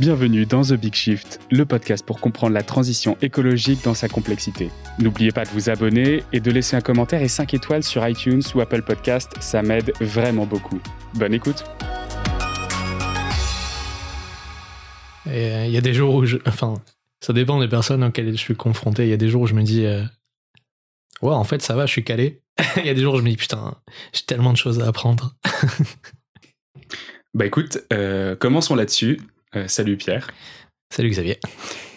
[0.00, 4.72] Bienvenue dans The Big Shift, le podcast pour comprendre la transition écologique dans sa complexité.
[4.98, 8.42] N'oubliez pas de vous abonner et de laisser un commentaire et 5 étoiles sur iTunes
[8.56, 10.80] ou Apple Podcast, ça m'aide vraiment beaucoup.
[11.14, 11.62] Bonne écoute
[15.26, 16.38] Il y a des jours où je...
[16.44, 16.74] Enfin,
[17.20, 19.04] ça dépend des personnes auxquelles je suis confronté.
[19.04, 19.86] Il y a des jours où je me dis...
[19.86, 20.02] Euh,
[21.22, 22.42] ouais, en fait, ça va, je suis calé.
[22.78, 23.76] Il y a des jours où je me dis, putain,
[24.12, 25.36] j'ai tellement de choses à apprendre.
[27.34, 29.20] bah écoute, euh, commençons là-dessus.
[29.56, 30.28] Euh, salut Pierre.
[30.90, 31.38] Salut Xavier.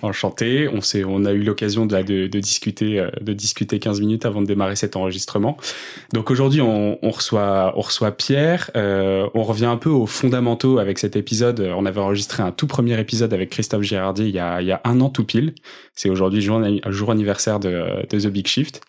[0.02, 0.68] Enchanté.
[0.68, 4.76] On, on a eu l'occasion de, discuter, euh, de discuter 15 minutes avant de démarrer
[4.76, 5.58] cet enregistrement.
[6.14, 8.72] Donc aujourd'hui, on, reçoit, on reçoit Pierre.
[8.76, 11.59] Euh, on revient un peu aux fondamentaux avec cet épisode.
[11.59, 14.72] On avait enregistré un tout premier épisode avec Christophe Girardi il y a, il y
[14.72, 15.53] a un an tout pile.
[15.94, 18.81] C'est aujourd'hui jour, jour anniversaire de, de The Big Shift.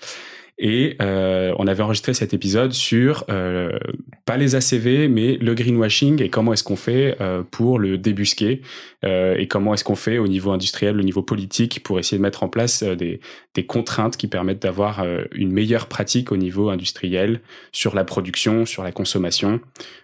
[0.59, 3.79] Et euh, on avait enregistré cet épisode sur euh,
[4.25, 8.63] pas les ACV, mais le greenwashing et comment est-ce qu'on fait euh, pour le débusquer
[9.05, 12.23] euh, et comment est-ce qu'on fait au niveau industriel, au niveau politique, pour essayer de
[12.23, 13.21] mettre en place euh, des,
[13.55, 18.67] des, contraintes qui permettent d'avoir euh, une meilleure pratique au niveau industriel sur la production,
[18.67, 19.61] sur la consommation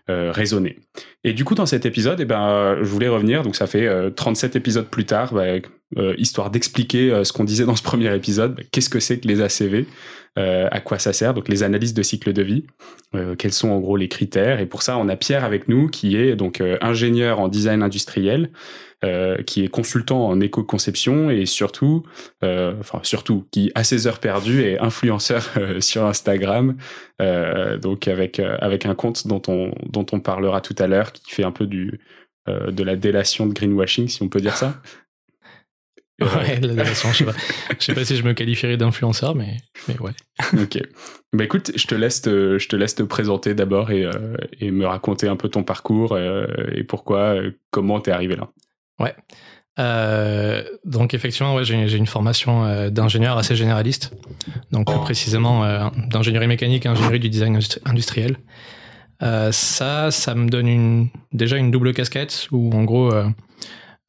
[0.07, 0.77] raisonnée.
[1.25, 3.43] Et du coup, dans cet épisode, eh ben, je voulais revenir.
[3.43, 5.45] Donc, ça fait 37 épisodes plus tard, bah,
[6.19, 8.55] histoire d'expliquer ce qu'on disait dans ce premier épisode.
[8.57, 9.87] Bah, qu'est-ce que c'est que les ACV
[10.37, 12.65] euh, à quoi ça sert, donc les analyses de cycle de vie,
[13.15, 14.59] euh, quels sont en gros les critères.
[14.59, 17.83] Et pour ça, on a Pierre avec nous qui est donc euh, ingénieur en design
[17.83, 18.51] industriel,
[19.47, 22.05] qui est consultant en éco-conception et surtout,
[22.41, 26.75] enfin surtout, qui a ses heures perdues et influenceur sur Instagram,
[27.83, 31.45] donc avec avec un compte dont on dont on parlera tout à l'heure, qui fait
[31.45, 32.01] un peu du
[32.47, 34.81] de la délation de greenwashing, si on peut dire ça.
[36.21, 37.33] Ouais, la je sais pas.
[37.79, 39.57] Je sais pas si je me qualifierais d'influenceur, mais,
[39.89, 40.13] mais ouais.
[40.63, 40.81] ok.
[41.33, 44.71] Bah écoute, je te laisse te, je te laisse te présenter d'abord et, euh, et
[44.71, 48.49] me raconter un peu ton parcours euh, et pourquoi, euh, comment t'es arrivé là.
[49.01, 49.15] Ouais.
[50.85, 54.13] donc effectivement, ouais, j'ai une formation d'ingénieur assez généraliste.
[54.71, 58.37] Donc plus précisément d'ingénierie mécanique et ingénierie du design industriel.
[59.21, 63.11] ça, ça me donne une, déjà une double casquette où en gros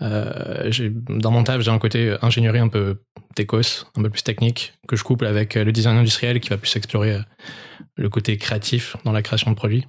[0.01, 0.71] euh,
[1.09, 2.97] dans mon taf, j'ai un côté ingénierie un peu
[3.35, 6.75] techos, un peu plus technique, que je couple avec le design industriel qui va plus
[6.75, 7.21] explorer euh,
[7.95, 9.85] le côté créatif dans la création de produits.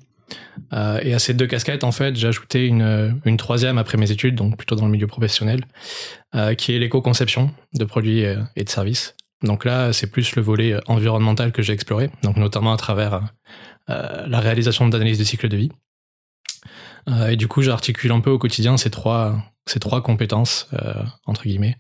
[0.73, 4.11] Euh, et à ces deux casquettes, en fait, j'ai ajouté une, une, troisième après mes
[4.11, 5.65] études, donc plutôt dans le milieu professionnel,
[6.35, 9.15] euh, qui est l'éco-conception de produits et de services.
[9.43, 13.23] Donc là, c'est plus le volet environnemental que j'ai exploré, donc notamment à travers
[13.89, 15.71] euh, la réalisation d'analyses de cycle de vie.
[17.29, 19.37] Et du coup, j'articule un peu au quotidien ces trois,
[19.67, 20.95] ces trois compétences, euh,
[21.27, 21.77] entre guillemets,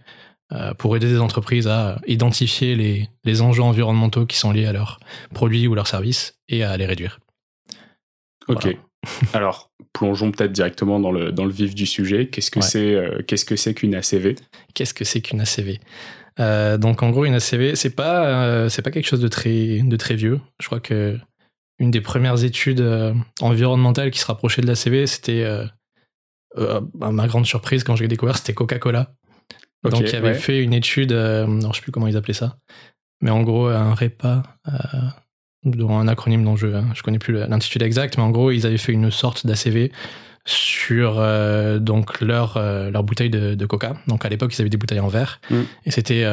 [0.52, 4.72] euh, pour aider des entreprises à identifier les, les, enjeux environnementaux qui sont liés à
[4.72, 5.00] leurs
[5.32, 7.20] produits ou leurs services et à les réduire.
[8.48, 8.76] Ok.
[9.34, 12.26] Alors, plongeons peut-être directement dans le, dans le vif du sujet.
[12.26, 14.34] Qu'est-ce que c'est euh, qu'est-ce que c'est qu'une ACV
[14.74, 15.78] Qu'est-ce que c'est qu'une ACV
[16.78, 20.16] Donc, en gros, une ACV, c'est pas c'est pas quelque chose de très de très
[20.16, 20.40] vieux.
[20.60, 21.16] Je crois que
[21.78, 22.84] une des premières études
[23.40, 25.44] environnementales qui se rapprochait de l'ACV, c'était
[26.58, 29.12] euh, à ma grande surprise, quand j'ai découvert, c'était Coca-Cola.
[29.84, 32.56] Donc, il avait fait une étude, euh, non, je sais plus comment ils appelaient ça,
[33.20, 38.16] mais en gros, un REPA, euh, un acronyme dont je je connais plus l'intitulé exact,
[38.16, 39.92] mais en gros, ils avaient fait une sorte d'ACV
[40.44, 43.96] sur euh, donc leur leur bouteille de, Coca.
[44.06, 45.60] Donc à l'époque, ils avaient des bouteilles en verre mm.
[45.84, 46.24] et c'était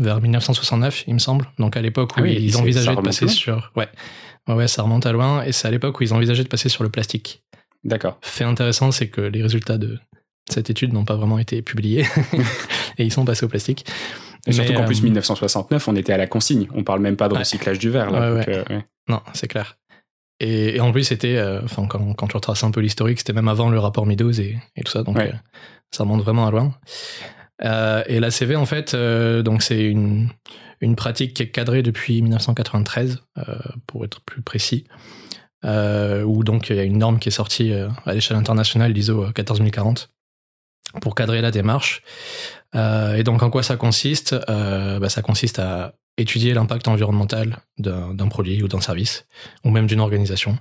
[0.00, 1.46] vers 1969, il me semble.
[1.58, 3.88] Donc à l'époque où ah ils envisageaient de passer sur ouais.
[4.48, 4.54] Ouais.
[4.54, 6.84] ouais ça remonte à loin et c'est à l'époque où ils envisageaient de passer sur
[6.84, 7.42] le plastique.
[7.84, 8.18] D'accord.
[8.22, 9.98] Fait intéressant, c'est que les résultats de
[10.50, 12.04] cette étude n'ont pas vraiment été publiés
[12.98, 13.86] et ils sont passés au plastique.
[14.46, 16.68] Et surtout qu'en plus, 1969, euh, on était à la consigne.
[16.74, 18.10] On parle même pas de recyclage du verre.
[18.10, 18.64] Là, euh,
[19.08, 19.76] Non, c'est clair.
[20.38, 23.48] Et, en plus, c'était, euh, enfin, quand, quand, tu retraces un peu l'historique, c'était même
[23.48, 25.02] avant le rapport Meadows et, et tout ça.
[25.02, 25.18] Donc,
[25.90, 26.74] ça remonte vraiment à loin.
[27.62, 30.28] Et la CV, en fait, donc c'est une,
[30.80, 33.22] une pratique qui est cadrée depuis 1993,
[33.86, 34.84] pour être plus précis.
[35.64, 38.92] Euh, où donc il y a une norme qui est sortie euh, à l'échelle internationale,
[38.92, 40.10] l'ISO 14040,
[40.94, 42.02] euh, pour cadrer la démarche.
[42.74, 44.34] Euh, et donc en quoi ça consiste?
[44.46, 49.26] Bah, Ça consiste à étudier l'impact environnemental d'un produit ou d'un service,
[49.64, 50.58] ou même d'une organisation,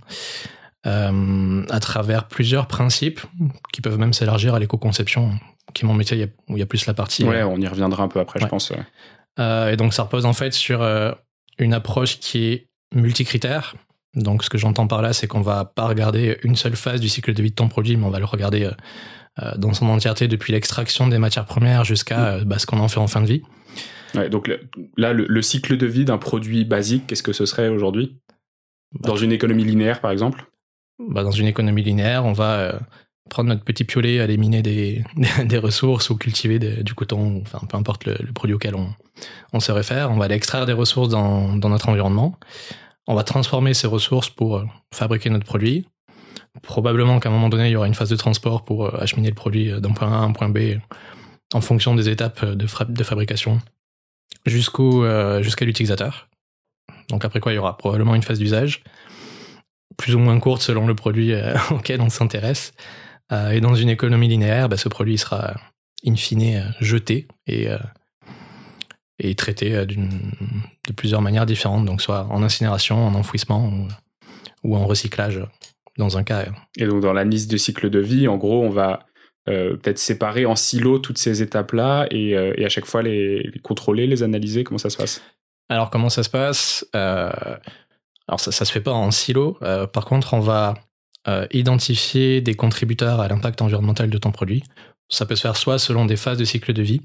[0.85, 3.21] à travers plusieurs principes
[3.73, 5.31] qui peuvent même s'élargir à l'éco-conception,
[5.73, 7.23] qui est mon métier où il y a plus la partie.
[7.23, 8.71] Ouais, on y reviendra un peu après, je pense.
[9.39, 10.87] et donc ça repose en fait sur
[11.57, 13.75] une approche qui est multicritère,
[14.15, 17.09] donc, ce que j'entends par là, c'est qu'on va pas regarder une seule phase du
[17.09, 18.71] cycle de vie de ton produit, mais on va le regarder euh,
[19.43, 22.41] euh, dans son entièreté depuis l'extraction des matières premières jusqu'à mm.
[22.41, 23.43] euh, bah, ce qu'on en fait en fin de vie.
[24.31, 24.49] donc
[24.95, 28.17] là, le, cycle de vie d'un produit basique, qu'est-ce que ce serait aujourd'hui?
[28.93, 30.45] Bah, Dans une économie linéaire, par exemple?
[30.99, 32.79] Bah, Dans une économie linéaire, on va
[33.29, 35.03] prendre notre petit piolet, aller miner des,
[35.57, 40.11] ressources ou cultiver du coton, enfin peu importe le, produit auquel on, se réfère.
[40.11, 42.37] On va aller extraire des ressources dans, notre environnement.
[43.07, 45.87] On va transformer ces ressources pour euh, fabriquer notre produit.
[46.63, 49.29] Probablement qu'à un moment donné, il y aura une phase de transport pour euh, acheminer
[49.29, 50.79] le produit d'un point A à un point B
[51.53, 53.61] en fonction des étapes de, de fabrication
[54.45, 55.05] jusqu'au
[55.41, 56.27] jusqu'à l'utilisateur.
[57.09, 58.83] Donc après quoi, il y aura probablement une phase d'usage
[59.97, 61.33] plus ou moins courte selon le produit
[61.71, 62.73] auquel on s'intéresse.
[63.31, 65.55] Euh, et dans une économie linéaire, bah, ce produit sera
[66.05, 67.77] in fine euh, jeté et, euh,
[69.19, 73.87] et traité de plusieurs manières différentes, donc soit en incinération, en enfouissement
[74.63, 75.41] ou, en recyclage
[75.97, 76.45] dans un cas.
[76.77, 79.05] Et donc dans la liste de cycle de vie, en gros, on va
[79.45, 84.23] peut-être séparer en silos toutes ces étapes-là et, et, à chaque fois les, contrôler, les
[84.23, 84.63] analyser.
[84.63, 85.21] Comment ça se passe?
[85.69, 86.85] Alors comment ça se passe?
[88.27, 89.57] Alors ça, ça se fait pas en silo.
[89.93, 90.75] par contre, on va
[91.27, 94.63] euh, identifier des contributeurs à l'impact environnemental de ton produit.
[95.09, 97.01] Ça peut se faire soit selon des phases de cycle de vie.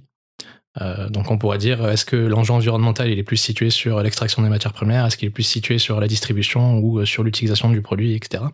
[0.83, 4.43] Euh, donc on pourrait dire est-ce que l'enjeu environnemental il est plus situé sur l'extraction
[4.43, 7.71] des matières premières, est-ce qu'il est plus situé sur la distribution ou euh, sur l'utilisation
[7.71, 8.45] du produit, etc.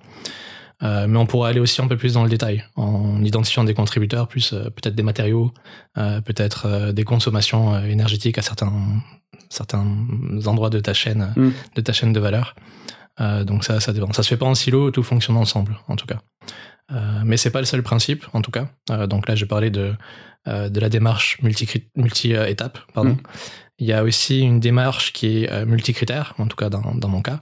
[0.82, 4.28] mais on pourrait aller aussi un peu plus dans le détail en identifiant des contributeurs,
[4.28, 5.52] plus peut-être des matériaux,
[5.94, 8.72] peut-être des consommations énergétiques à certains,
[9.48, 9.86] certains
[10.46, 11.50] endroits de ta chaîne, mm.
[11.74, 12.54] de ta chaîne de valeur.
[13.20, 14.12] Euh, donc ça, ça dépend.
[14.12, 16.18] Ça se fait pas en silo, tout fonctionne ensemble, en tout cas.
[16.92, 18.68] Euh, mais c'est pas le seul principe, en tout cas.
[18.90, 19.94] Euh, donc là, j'ai parlé de,
[20.48, 21.88] euh, de la démarche multi-étape.
[21.96, 22.34] Multi
[22.94, 23.10] pardon.
[23.10, 23.22] Mm.
[23.78, 27.20] Il y a aussi une démarche qui est multicritère, en tout cas dans, dans mon
[27.20, 27.40] cas.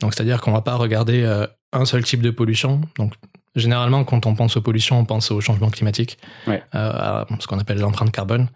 [0.00, 1.44] Donc c'est-à-dire qu'on va pas regarder
[1.74, 2.80] un seul type de pollution.
[2.98, 3.14] Donc
[3.54, 6.62] généralement, quand on pense aux pollutions, on pense au changement climatique, ouais.
[6.72, 8.48] à ce qu'on appelle l'empreinte carbone.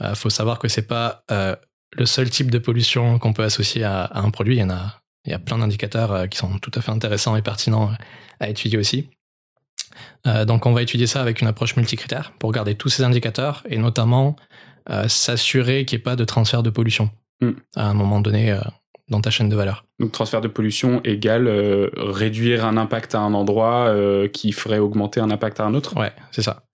[0.00, 4.04] Il faut savoir que c'est pas le seul type de pollution qu'on peut associer à,
[4.04, 4.56] à, un produit.
[4.56, 6.90] Il y en a il y a plein d'indicateurs euh, qui sont tout à fait
[6.90, 7.94] intéressants et pertinents euh,
[8.40, 9.10] à étudier aussi.
[10.26, 13.62] Euh, donc on va étudier ça avec une approche multicritère pour regarder tous ces indicateurs
[13.68, 14.36] et notamment
[15.06, 17.52] s'assurer qu'il n'y ait pas de transfert de pollution hmm.
[17.74, 18.54] à un moment donné
[19.08, 19.84] dans ta chaîne de valeur.
[20.00, 21.48] Donc transfert de pollution égale
[21.96, 23.94] réduire un impact à un endroit
[24.32, 26.64] qui ferait augmenter un impact à un autre Ouais, c'est ça.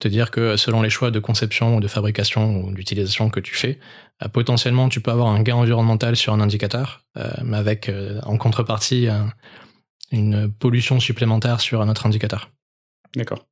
[0.00, 3.54] Te dire que selon les choix de conception ou de fabrication ou d'utilisation que tu
[3.54, 3.78] fais,
[4.22, 8.20] euh, potentiellement tu peux avoir un gain environnemental sur un indicateur, euh, mais avec euh,
[8.24, 9.08] en contrepartie
[10.10, 12.50] une pollution supplémentaire sur un autre indicateur.
[13.16, 13.46] D'accord.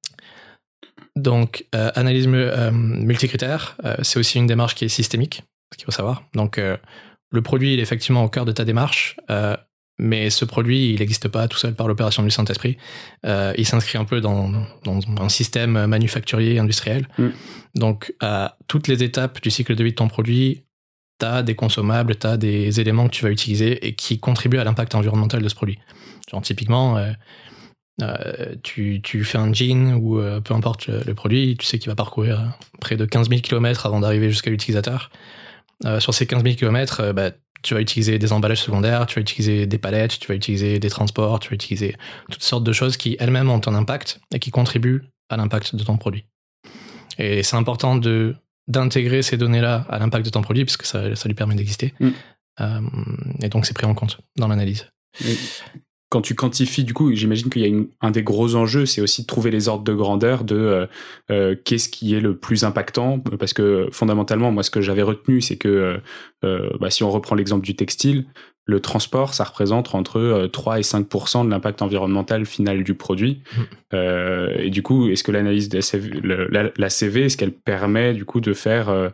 [1.14, 5.43] Donc, analyse multicritère, c'est aussi une démarche qui est systémique,
[5.73, 6.25] ce qu'il faut savoir.
[6.34, 6.58] Donc,
[7.32, 9.17] le produit il est effectivement au cœur de ta démarche,
[9.99, 12.76] mais ce produit, il n'existe pas tout seul par l'opération du Saint-Esprit.
[13.26, 14.50] Euh, il s'inscrit un peu dans,
[14.87, 17.06] un système manufacturier industriel.
[17.19, 17.29] Mm.
[17.76, 20.64] Donc, à toutes les étapes du cycle de vie de ton produit,
[21.20, 24.58] tu as des consommables, tu as des éléments que tu vas utiliser et qui contribuent
[24.58, 25.79] à l'impact environnemental de ce produit.
[26.31, 27.12] Genre, typiquement, euh,
[28.02, 32.58] euh, tu, fais un jean ou peu importe le, produit, tu sais qu'il va parcourir
[32.81, 35.11] près de 15 000 km avant d'arriver jusqu'à l'utilisateur.
[35.99, 37.32] Sur ces 15 000 km, bah,
[37.62, 40.90] tu vas utiliser des emballages secondaires, tu vas utiliser des palettes, tu vas utiliser des
[40.90, 41.96] transports, tu vas utiliser
[42.31, 45.84] toutes sortes de choses qui elles-mêmes ont un impact et qui contribuent à l'impact de
[45.84, 46.25] ton produit.
[47.19, 48.34] Et c'est important de
[48.69, 51.94] d'intégrer ces données-là à l'impact de ton produit puisque ça, ça lui permet d'exister.
[51.99, 52.11] Mm.
[52.61, 52.81] Euh,
[53.43, 54.87] et donc c'est pris en compte dans l'analyse
[56.12, 59.23] quand tu quantifies, du coup, j'imagine qu'il y a un des gros enjeux, c'est aussi
[59.23, 60.87] de trouver les ordres de grandeur de euh,
[61.31, 65.41] euh, qu'est-ce qui est le plus impactant, parce que fondamentalement, moi, ce que j'avais retenu,
[65.41, 66.03] c'est que
[66.44, 68.27] euh, bah, si on reprend l'exemple du textile,
[68.67, 71.08] le transport, ça représente entre 3 et 5
[71.46, 73.41] de l'impact environnemental final du produit.
[73.56, 73.96] Mmh.
[74.58, 75.81] et du coup, est-ce que l'analyse de
[76.22, 79.10] la, la, CV, est-ce qu'elle permet du coup de faire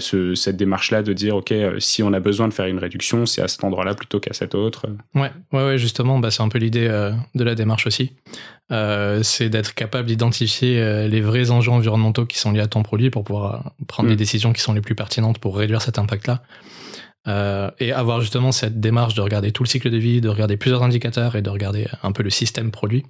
[0.00, 3.42] cette démarche-là de dire, OK, euh, si on a besoin de faire une réduction, c'est
[3.42, 4.86] à cet endroit-là plutôt qu'à cet autre.
[5.14, 8.12] Ouais, ouais, ouais justement, bah, c'est un peu l'idée euh, de la démarche aussi.
[8.70, 13.10] Euh, c'est d'être capable d'identifier les vrais enjeux environnementaux qui sont liés à ton produit
[13.10, 14.18] pour pouvoir prendre les mm.
[14.18, 16.42] décisions qui sont les plus pertinentes pour réduire cet impact-là.
[17.78, 20.82] et avoir justement cette démarche de regarder tout le cycle de vie, de regarder plusieurs
[20.82, 23.04] indicateurs et de regarder un peu le système produit.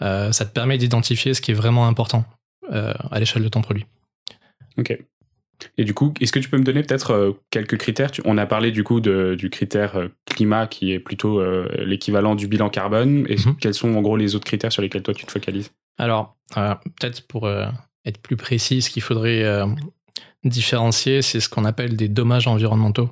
[0.00, 2.24] ça te permet d'identifier ce qui est vraiment important
[2.70, 3.86] à l'échelle de ton produit.
[4.78, 4.98] Ok.
[5.78, 8.10] Et du coup, est-ce que tu peux me donner peut-être euh, quelques critères?
[8.24, 12.34] On a parlé du coup de, du critère euh, climat qui est plutôt euh, l'équivalent
[12.34, 13.26] du bilan carbone.
[13.28, 13.56] Et mhm.
[13.56, 15.70] quels sont en gros les autres critères sur lesquels toi tu te focalises?
[15.98, 19.44] Alors, peut-être pour être plus précis, ce qu'il faudrait
[20.42, 23.10] différencier, c'est ce qu'on appelle des dommages environnementaux,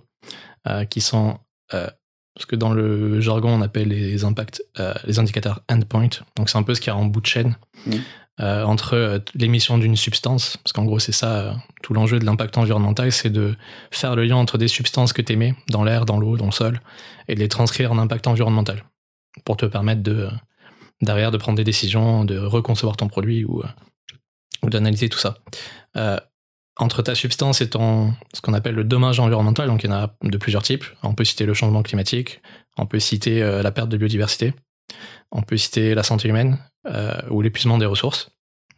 [0.88, 1.38] qui sont
[1.70, 4.62] ce que dans le jargon on appelle les impacts,
[5.04, 6.08] les indicateurs endpoint.
[6.36, 7.54] Donc c'est un peu ce qu'il y a en bout de chaîne.
[7.86, 7.96] Mmh.
[8.40, 12.24] Euh, entre euh, l'émission d'une substance, parce qu'en gros c'est ça euh, tout l'enjeu de
[12.24, 13.54] l'impact environnemental, c'est de
[13.90, 16.52] faire le lien entre des substances que tu émets dans l'air, dans l'eau, dans le
[16.52, 16.80] sol,
[17.28, 18.84] et de les transcrire en impact environnemental,
[19.44, 20.30] pour te permettre de,
[21.02, 23.62] derrière de prendre des décisions, de reconcevoir ton produit ou,
[24.62, 25.36] d'analyser tout ça.
[26.78, 29.96] entre ta substance et ton, ce qu'on appelle le dommage environnemental, donc il y en
[29.96, 30.84] a de plusieurs types.
[31.02, 32.40] On peut citer le changement climatique,
[32.78, 34.54] on peut citer la perte de biodiversité,
[35.30, 36.58] on peut citer la santé humaine
[37.30, 38.30] ou l'épuisement des ressources.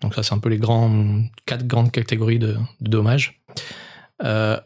[0.02, 0.61] Donc ça, c'est un peu les
[1.47, 3.40] quatre grandes catégories de, dommages.
[4.23, 4.61] Euh,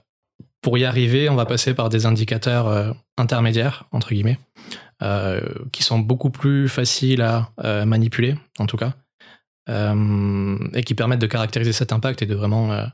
[0.63, 4.39] pour y arriver, on va passer par des indicateurs euh, intermédiaires, entre guillemets,
[5.03, 5.41] euh,
[5.73, 7.51] qui sont beaucoup plus faciles à
[7.85, 8.95] manipuler, en tout cas,
[9.69, 12.87] et qui permettent de caractériser cet impact et de vraiment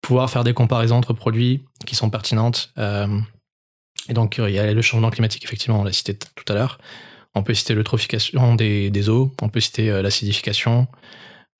[0.00, 2.72] pouvoir faire des comparaisons entre produits qui sont pertinentes.
[2.76, 6.78] et donc, il y a le changement climatique, effectivement, on l'a cité tout à l'heure.
[7.34, 10.86] On peut citer l'eutrophication des, eaux, on peut citer l'acidification,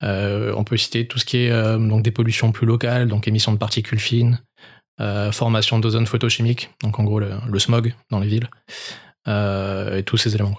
[0.03, 3.27] euh, on peut citer tout ce qui est euh, donc des pollutions plus locales, donc
[3.27, 4.39] émissions de particules fines,
[4.99, 8.49] euh, formation d'ozone photochimique, donc en gros le, smog dans les villes,
[9.27, 10.57] et tous ces éléments.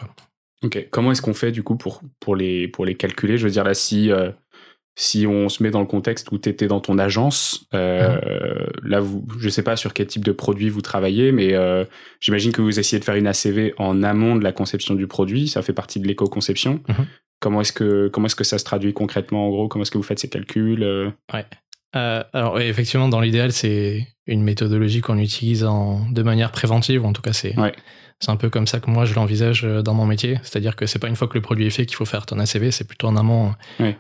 [0.91, 3.37] Comment est-ce qu'on fait du coup pour, pour, les, pour les calculer?
[3.37, 4.11] Je veux dire là, si,
[4.97, 8.19] si on se met dans le contexte où tu étais dans ton agence, mhm.
[8.85, 11.55] là, vous, je sais pas sur quel type de produit vous travaillez, mais
[12.21, 15.49] j'imagine que vous essayez de faire une ACV en amont de la conception du produit.
[15.49, 16.81] Ça fait partie de l'éco-conception.
[16.89, 17.07] Mhm.
[17.45, 19.69] Comment est-ce que comment est-ce que ça se traduit concrètement en gros?
[19.69, 21.11] Comment est-ce que vous faites ces calculs euh?
[21.33, 21.45] Ouais.
[21.95, 27.05] Euh, alors effectivement, dans l'idéal, c'est une méthodologie qu'on utilise en, de manière préventive.
[27.05, 27.55] En tout cas, c'est
[28.21, 30.39] c'est un peu comme ça que moi je l'envisage euh, dans mon métier.
[30.43, 32.39] C'est-à-dire que c'est pas une fois que le produit est fait qu'il faut faire ton
[32.39, 33.55] ACV, c'est plutôt en amont.
[33.81, 33.99] Ouais,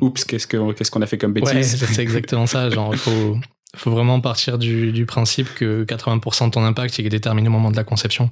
[0.00, 1.52] oups, qu'est-ce qu'on a fait comme bêtise?
[1.54, 2.70] ouais, C'est exactement ça.
[2.70, 3.38] Genre, il faut
[3.76, 7.52] faut vraiment partir du, du principe que 80% de ton impact il est déterminé au
[7.52, 8.30] moment de la conception.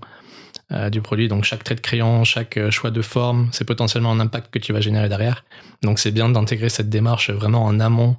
[0.70, 1.28] Euh, du produit.
[1.28, 4.58] Donc chaque trait de crayon, chaque euh, choix de forme, c'est potentiellement un impact que
[4.58, 5.46] tu vas générer derrière.
[5.82, 8.16] Donc c'est bien d'intégrer cette démarche vraiment en amont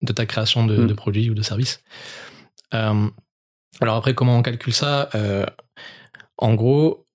[0.00, 0.94] de ta création de, mm.
[0.94, 1.82] produits ou de services.
[2.72, 3.06] Euh,
[3.82, 5.10] alors après, comment on calcule ça?
[6.40, 7.06] En gros,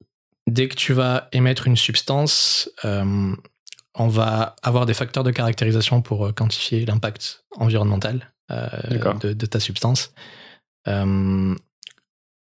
[0.47, 6.33] dès que tu vas émettre une substance, on va avoir des facteurs de caractérisation pour
[6.33, 10.13] quantifier l'impact environnemental de, de, ta substance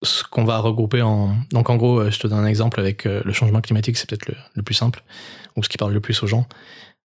[0.06, 1.36] ce qu'on va regrouper en.
[1.52, 4.10] Donc, en gros, euh, je te donne un exemple avec euh, le changement climatique, c'est
[4.10, 5.04] peut-être le, plus simple,
[5.56, 6.48] ou ce qui parle le plus aux gens.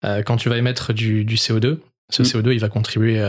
[0.06, 1.80] Euh, quand tu vas émettre du, CO2,
[2.10, 2.26] ce mm.
[2.26, 3.22] CO2, il va contribuer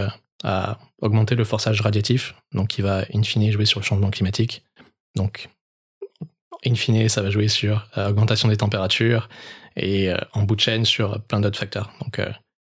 [0.43, 4.65] à augmenter le forçage radiatif, donc il va, in fine, jouer sur le changement climatique.
[5.17, 5.49] Donc,
[6.67, 9.29] in fine, ça va jouer sur l'augmentation des températures
[9.77, 11.93] et en bout de chaîne sur plein d'autres facteurs.
[12.01, 12.21] Donc,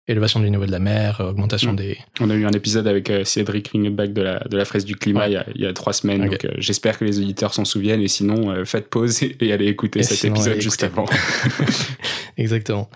[0.10, 1.75] élévation du niveau de la mer, euh, augmentation mm.
[1.75, 1.98] des...
[2.19, 4.96] On a eu un épisode avec euh, Cédric Ringback de la, de la fraise du
[4.96, 8.08] climat il, y a, trois semaines, donc euh, j'espère que les auditeurs s'en souviennent, et
[8.08, 11.05] sinon, faites pause et, allez écouter cet épisode juste avant.
[12.38, 12.89] Exactement.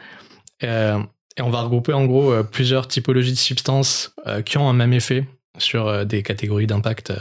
[0.62, 5.26] et on va regrouper en gros plusieurs typologies de substances qui ont un même effet
[5.58, 7.14] sur des catégories d'impact,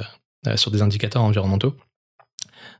[0.56, 1.74] sur des indicateurs environnementaux.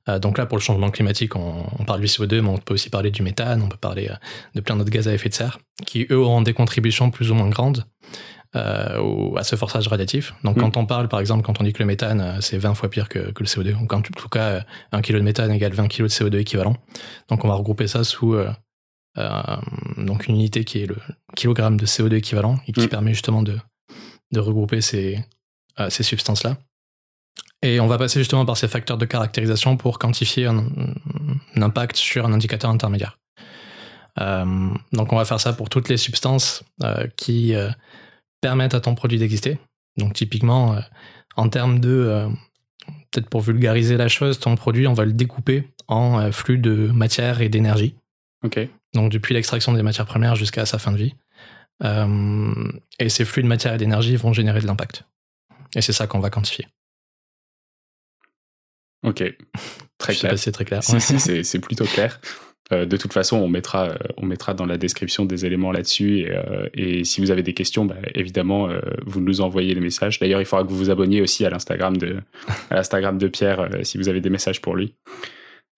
[0.09, 2.91] Euh, donc là, pour le changement climatique, on, parle du CO2, mais on peut aussi
[2.91, 4.15] parler du méthane, on peut parler euh,
[4.55, 7.35] de plein d'autres gaz à effet de serre, qui eux auront des contributions plus ou
[7.35, 7.85] moins grandes
[8.57, 10.35] euh, à ce forçage radiatif.
[10.43, 10.61] Donc mm.
[10.61, 13.09] quand on parle, par exemple, quand on dit que le méthane, c'est 20 fois pire
[13.09, 16.09] que, le CO2, ou en tout cas, un kilo de méthane égale 20 kg de
[16.09, 16.77] CO2 équivalent.
[17.29, 18.37] Donc on va regrouper ça sous
[19.99, 20.97] donc une unité qui est le
[21.37, 22.89] kilogramme de CO2 équivalent, et qui mm.
[22.89, 23.57] permet justement de,
[24.33, 25.21] de regrouper ces,
[25.91, 26.57] ces substances-là.
[27.63, 30.67] Et on va passer justement par ces facteurs de caractérisation pour quantifier un,
[31.55, 33.19] impact sur un indicateur intermédiaire.
[34.21, 37.71] Euh, donc on va faire ça pour toutes les substances euh, qui euh,
[38.41, 39.59] permettent à ton produit d'exister.
[39.97, 40.77] Donc typiquement,
[41.37, 42.27] en termes de,
[43.11, 47.43] peut-être pour vulgariser la chose, ton produit, on va le découper en flux de matière
[47.43, 47.95] et d'énergie.
[48.43, 48.59] Ok.
[48.95, 51.15] Donc depuis l'extraction des matières premières jusqu'à sa fin de vie.
[52.99, 55.05] et ces flux de matière et d'énergie vont générer de l'impact.
[55.77, 56.67] Et c'est ça qu'on va quantifier.
[59.05, 59.25] Ok,
[59.99, 60.39] très clair.
[60.39, 60.83] c'est très clair.
[60.83, 62.21] Si, si, c'est plutôt clair.
[62.73, 66.21] Euh, de toute façon, on mettra, euh, on mettra dans la description des éléments là-dessus.
[66.21, 68.69] Et, euh, et, si vous avez des questions, bah, évidemment,
[69.05, 70.19] vous nous envoyez les messages.
[70.19, 72.19] D'ailleurs, il faudra que vous vous abonniez aussi à l'Instagram de,
[72.71, 74.95] à l'Instagram de Pierre si vous avez des messages pour lui.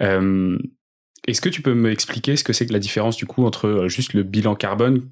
[0.00, 4.12] Est-ce que tu peux m'expliquer ce que c'est que la différence du coup entre juste
[4.12, 5.08] le bilan carbone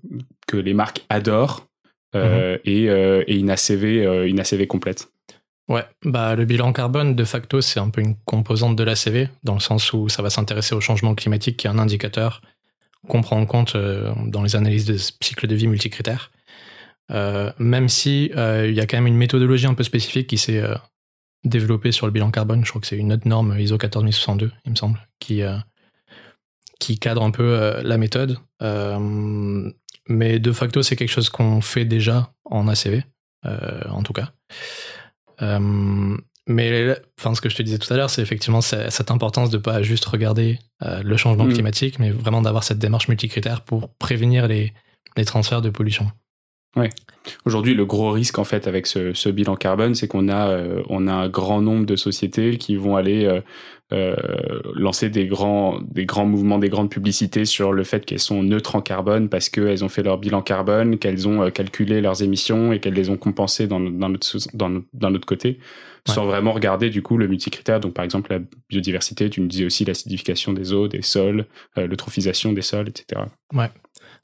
[0.47, 1.67] que les marques adorent
[2.15, 2.59] mm-hmm.
[2.67, 5.09] et, et, une ACV, une ACV complète?
[5.69, 9.55] Ouais, bah le bilan carbone, de facto, c'est un peu une composante de l'ACV, dans
[9.55, 12.43] le sens où ça va s'intéresser au changement climatique, qui est un indicateur
[13.09, 16.31] qu'on prend en compte euh, dans les analyses de cycle de vie multicritères.
[17.11, 20.39] Euh, même si euh, il y a quand même une méthodologie un peu spécifique qui
[20.39, 20.63] s'est
[21.45, 24.71] développée sur le bilan carbone, je crois que c'est une autre norme ISO 14062, il
[24.71, 25.43] me semble, qui,
[26.79, 28.39] qui cadre un peu la méthode.
[30.09, 33.03] mais de facto, c'est quelque chose qu'on fait déjà en ACV,
[33.45, 34.33] en tout cas.
[35.43, 36.17] Euh,
[36.49, 39.59] mais enfin, ce que je te disais tout à l'heure, c'est effectivement cette importance de
[39.59, 41.53] pas juste regarder euh, le changement mm.
[41.53, 44.73] climatique, mais vraiment d'avoir cette démarche multicritère pour prévenir les,
[45.17, 46.11] les transferts de pollution.
[46.77, 46.89] Ouais.
[47.45, 50.83] Aujourd'hui, le gros risque en fait avec ce, ce bilan carbone, c'est qu'on a euh,
[50.89, 53.41] on a un grand nombre de sociétés qui vont aller euh,
[53.93, 54.17] euh,
[54.75, 58.75] lancer des grands des grands mouvements, des grandes publicités sur le fait qu'elles sont neutres
[58.75, 62.81] en carbone parce qu'elles ont fait leur bilan carbone, qu'elles ont calculé leurs émissions et
[62.81, 65.59] qu'elles les ont compensées dans notre dans notre, côté,
[66.09, 67.79] sans vraiment regarder du coup le multicritère.
[67.81, 72.53] Donc par exemple la biodiversité, tu me disais aussi l'acidification des eaux, des sols, l'eutrophisation
[72.53, 73.23] des sols, etc.
[73.53, 73.69] Ouais.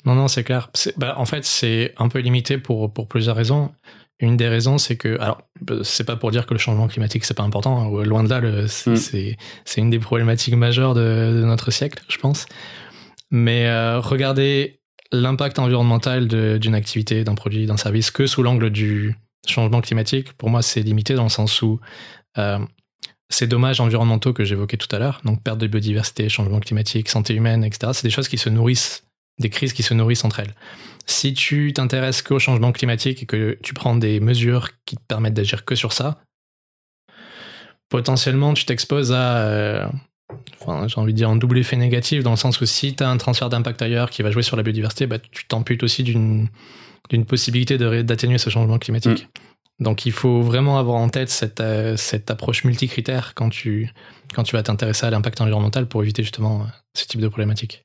[0.05, 0.71] Non, non, c'est clair.
[0.97, 3.73] Bah, en fait, c'est un peu limité pour, pour plusieurs raisons.
[4.21, 5.43] Une des raisons, c'est que, alors,
[5.83, 7.81] c'est pas pour dire que le changement climatique, c'est pas important.
[7.81, 8.97] Hein, loin de là, mm.
[8.97, 9.37] c'est
[9.77, 12.47] une des problématiques majeures de, notre siècle, je pense.
[13.31, 14.81] Mais euh, regarder
[15.13, 16.27] l'impact environnemental
[16.59, 19.15] d'une activité, d'un produit, d'un service que sous l'angle du
[19.47, 21.81] changement climatique, pour moi, c'est limité dans le sens où
[22.39, 22.59] euh,
[23.31, 27.35] ces dommages environnementaux que j'évoquais tout à l'heure, donc perte de biodiversité, changement climatique, santé
[27.35, 29.08] humaine, etc., c'est des choses qui se nourrissent
[29.39, 30.55] des crises qui se nourrissent entre elles.
[31.07, 35.35] Si tu t'intéresses qu'au changement climatique et que tu prends des mesures qui te permettent
[35.35, 36.21] d'agir que sur ça,
[37.89, 39.87] potentiellement tu t'exposes à, euh,
[40.61, 43.03] enfin, j'ai envie de dire, un double effet négatif, dans le sens où si tu
[43.03, 46.03] as un transfert d'impact ailleurs qui va jouer sur la biodiversité, bah, tu t'amputes aussi
[46.03, 46.49] d'une,
[47.09, 49.29] d'une possibilité d'atténuer ce changement climatique.
[49.81, 49.85] Mm.
[49.85, 53.91] Donc il faut vraiment avoir en tête cette, euh, cette approche multicritère quand tu,
[54.35, 57.85] quand tu vas t'intéresser à l'impact environnemental pour éviter justement ce type de problématique.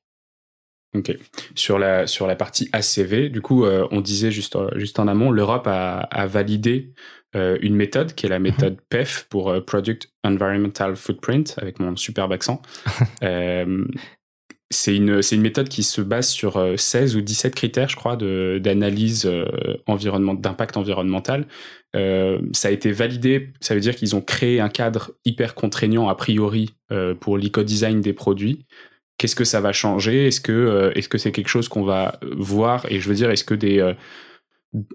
[0.95, 1.17] Ok.
[1.55, 5.31] Sur la sur la partie ACV, du coup, euh, on disait juste juste en amont,
[5.31, 6.93] l'Europe a, a validé
[7.35, 8.43] euh, une méthode qui est la mhm.
[8.43, 12.62] méthode PEF pour euh, Product Environmental Footprint avec mon superbe accent.
[14.69, 18.15] c'est une c'est une méthode qui se base sur 16 ou 17 critères, je crois,
[18.15, 19.29] de d'analyse
[19.85, 21.45] environnement d'impact environnemental.
[21.93, 26.15] ça a été validé, ça veut dire qu'ils ont créé un cadre hyper contraignant a
[26.15, 26.73] priori
[27.19, 28.65] pour l'éco-design des produits.
[29.17, 30.27] Qu'est-ce que ça va changer?
[30.27, 32.86] Est-ce que euh, est-ce que c'est quelque chose qu'on va voir?
[32.89, 33.93] Et je veux dire, est-ce que des euh,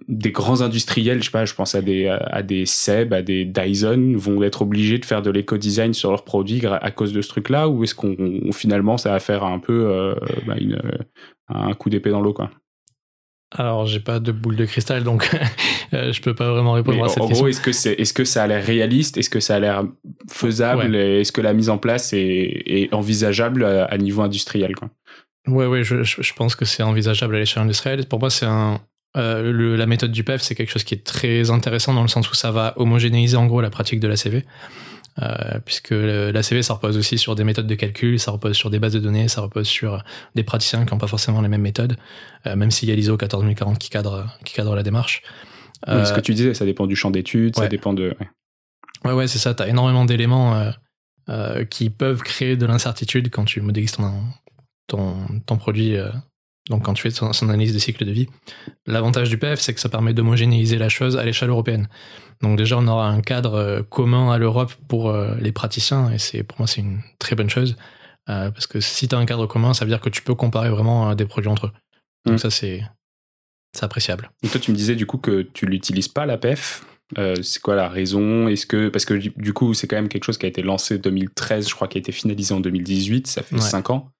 [0.09, 3.45] des grands industriels, je sais pas, je pense à des à des Seb, à des
[3.45, 7.29] Dyson, vont être obligés de faire de l'éco-design sur leurs produits à cause de ce
[7.29, 8.17] truc-là, ou est-ce qu'on
[8.53, 10.15] finalement ça va faire un peu euh,
[10.47, 10.57] bah,
[11.49, 12.51] un coup d'épée dans l'eau, quoi?
[13.57, 15.31] Alors, j'ai pas de boule de cristal, donc
[15.95, 17.37] euh, je peux pas vraiment répondre à cette question.
[17.37, 19.17] En gros, est-ce que c'est, est-ce que ça a l'air réaliste?
[19.17, 19.85] Est-ce que ça a l'air
[20.29, 20.95] faisable?
[20.95, 24.91] Est-ce que la mise en place est, envisageable à, niveau industriel quoi?
[25.47, 28.05] Ouais, ouais, je, je, pense que c'est envisageable à l'échelle industrielle.
[28.07, 28.83] Pour moi, c'est un,
[29.17, 32.31] euh, la méthode du PEF, c'est quelque chose qui est très intéressant dans le sens
[32.31, 34.45] où ça va homogénéiser en gros la pratique de la CV.
[35.21, 38.79] Euh, puisque l'ACV, ça repose aussi sur des méthodes de calcul, ça repose sur des
[38.79, 40.05] bases de données, ça repose sur
[40.35, 41.97] des praticiens qui n'ont pas forcément les mêmes méthodes,
[42.47, 45.23] euh, même s'il y a l'ISO 14040 qui cadre, qui cadre la démarche.
[45.87, 48.17] Oui, ce que tu disais, ça dépend du champ d'études, ça dépend de...
[49.05, 50.73] Ouais, ouais, c'est ça, tu as énormément d'éléments
[51.71, 54.13] qui peuvent créer de l'incertitude quand tu modélises ton,
[54.89, 55.15] ton,
[55.47, 55.97] ton produit
[56.69, 58.29] donc quand tu fais son, analyse de cycle de vie.
[58.87, 61.89] L'avantage du PF, c'est que ça permet d'homogénéiser la chose à l'échelle européenne.
[62.43, 66.19] Donc déjà, on aura un cadre euh, commun à l'Europe pour euh, les praticiens, et
[66.19, 67.77] c'est pour moi c'est une très bonne chose,
[68.29, 70.35] euh, parce que si tu as un cadre commun, ça veut dire que tu peux
[70.35, 71.73] comparer vraiment des produits entre eux.
[72.27, 72.39] Donc mm.
[72.39, 72.83] ça, c'est
[73.81, 74.31] appréciable.
[74.43, 76.85] Et toi, tu me disais du coup que tu l'utilises pas, la PF
[77.41, 78.49] c'est quoi la raison?
[78.49, 80.97] Est-ce que parce que du coup c'est quand même quelque chose qui a été lancé
[80.97, 84.13] en 2013, je crois, qui a été finalisé en 2018, ça fait 5 ans.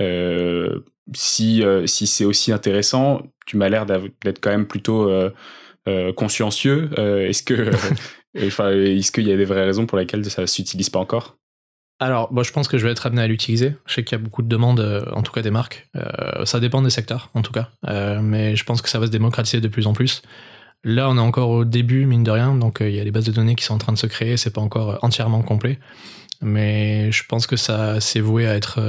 [0.00, 0.80] Euh,
[1.14, 6.90] si euh, si c'est aussi intéressant, tu m'as l'air d'être quand même plutôt euh, consciencieux.
[6.98, 7.70] est-ce que
[8.46, 11.36] enfin est-ce qu'il y a des vraies raisons pour lesquelles ça s'utilise pas encore?
[12.00, 13.76] Alors, moi, je pense que je vais être amené à l'utiliser.
[13.86, 14.80] Je sais qu'il y a beaucoup de demandes,
[15.12, 15.88] en tout cas des marques.
[16.44, 17.70] ça dépend des secteurs, en tout cas.
[18.20, 20.20] mais je pense que ça va se démocratiser de plus en plus.
[20.82, 22.56] Là, on est encore au début, mine de rien.
[22.56, 24.36] Donc, il y a des bases de données qui sont en train de se créer.
[24.36, 25.78] C'est pas encore entièrement complet.
[26.42, 28.80] Mais je pense que ça s'est voué à être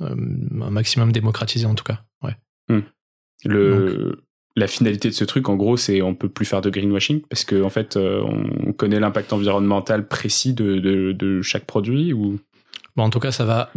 [0.00, 2.02] un maximum démocratisé en tout cas.
[2.22, 2.36] Ouais.
[2.68, 2.82] Hmm.
[3.44, 4.22] Le,
[4.56, 7.44] la finalité de ce truc, en gros, c'est on peut plus faire de greenwashing parce
[7.44, 10.78] qu'en en fait, euh, on connaît l'impact environnemental précis de,
[11.12, 12.38] de, chaque produit ou?
[12.96, 13.72] Bon, en tout cas, ça va,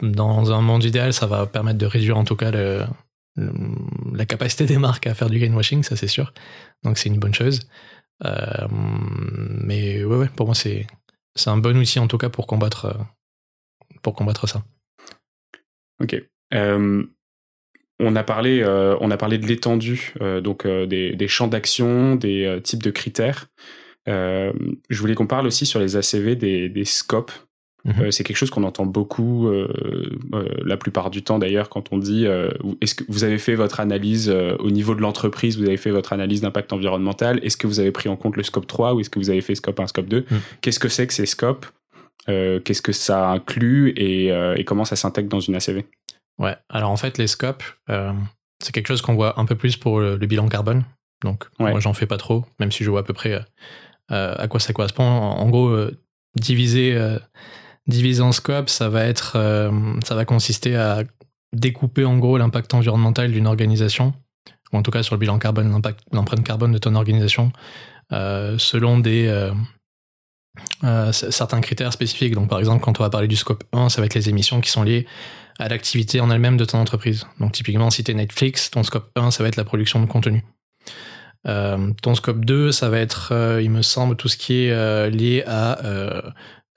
[0.00, 2.84] dans un monde idéal, ça va permettre de réduire en tout cas le,
[4.14, 6.32] la capacité des marques à faire du greenwashing, ça c'est sûr.
[6.82, 7.60] Donc c'est une bonne chose.
[8.24, 10.86] Euh, mais ouais, ouais, pour moi, c'est,
[11.34, 12.96] c'est un bon outil en tout cas pour combattre,
[14.02, 14.64] pour combattre ça.
[16.00, 16.20] Ok.
[16.54, 17.02] Euh,
[18.00, 22.58] on a parlé, euh, on a parlé de l'étendue, euh, donc des, champs d'action, des
[22.62, 23.48] types de critères.
[24.06, 24.52] je
[24.90, 27.32] voulais qu'on parle aussi sur les ACV des, scopes.
[27.84, 28.12] Mhm.
[28.12, 29.50] c'est quelque chose qu'on entend beaucoup
[30.64, 32.26] la plupart du temps d'ailleurs quand on dit
[32.80, 36.12] est-ce que vous avez fait votre analyse au niveau de l'entreprise, vous avez fait votre
[36.12, 39.10] analyse d'impact environnemental, est-ce que vous avez pris en compte le scope 3 ou est-ce
[39.10, 40.40] que vous avez fait scope 1, scope 2 mhm.
[40.60, 41.66] Qu'est-ce que c'est que ces scopes?
[42.26, 45.84] Qu'est-ce que ça inclut et, et comment ça s'intègre dans une ACV
[46.38, 47.64] Ouais, alors en fait les scopes,
[48.62, 50.84] c'est quelque chose qu'on voit un peu plus pour le, bilan carbone.
[51.22, 53.40] Donc, moi, j'en fais pas trop, même si je vois à peu près euh,
[54.10, 55.04] euh, à quoi ça correspond.
[55.04, 55.96] En, gros, euh,
[56.40, 56.98] diviser,
[57.86, 59.36] diviser en scope, ça va être,
[60.04, 61.02] ça va consister à
[61.52, 64.14] découper en gros l'impact environnemental d'une organisation,
[64.72, 65.80] ou en tout cas sur le bilan carbone,
[66.12, 67.52] l'empreinte carbone de ton organisation,
[68.10, 69.52] selon des
[71.12, 72.34] certains critères spécifiques.
[72.34, 74.60] Donc, par exemple, quand on va parler du scope 1, ça va être les émissions
[74.60, 75.06] qui sont liées
[75.58, 77.26] à l'activité en elle-même de ton entreprise.
[77.38, 80.06] Donc typiquement, si tu es Netflix, ton scope 1, ça va être la production de
[80.06, 80.44] contenu.
[81.46, 84.70] Euh, ton scope 2, ça va être, euh, il me semble, tout ce qui est
[84.70, 85.78] euh, lié à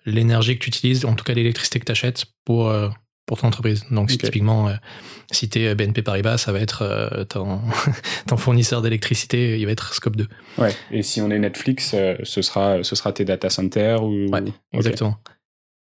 [0.06, 2.72] l'énergie que tu utilises, en tout cas l'électricité que tu achètes pour,
[3.26, 3.86] pour ton entreprise.
[3.92, 4.70] Donc typiquement,
[5.32, 7.60] si tu es BNP Paribas, ça va être ton,
[8.28, 10.28] ton, fournisseur d'électricité, il va être scope 2.
[10.58, 14.28] Ouais, et si on est Netflix, ce, sera, ce sera tes data centers ou...
[14.28, 15.18] Ouais, exactement.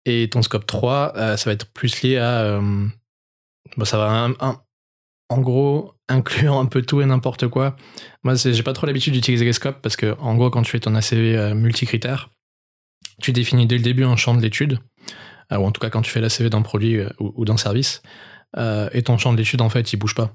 [0.06, 2.42] Et ton scope 3, euh, ça va être plus lié à.
[2.42, 2.86] Euh,
[3.82, 4.28] ça va
[5.28, 7.76] en gros inclure un peu tout et n'importe quoi.
[8.22, 10.78] Moi, j'ai pas trop l'habitude d'utiliser les scopes parce que, en gros, quand tu fais
[10.78, 12.30] ton ACV euh, multicritère,
[13.20, 14.78] tu définis dès le début un champ de l'étude,
[15.50, 18.02] ou en tout cas quand tu fais l'ACV d'un produit ou, d'un service,
[18.56, 20.32] et ton champ de l'étude, en fait, il bouge pas.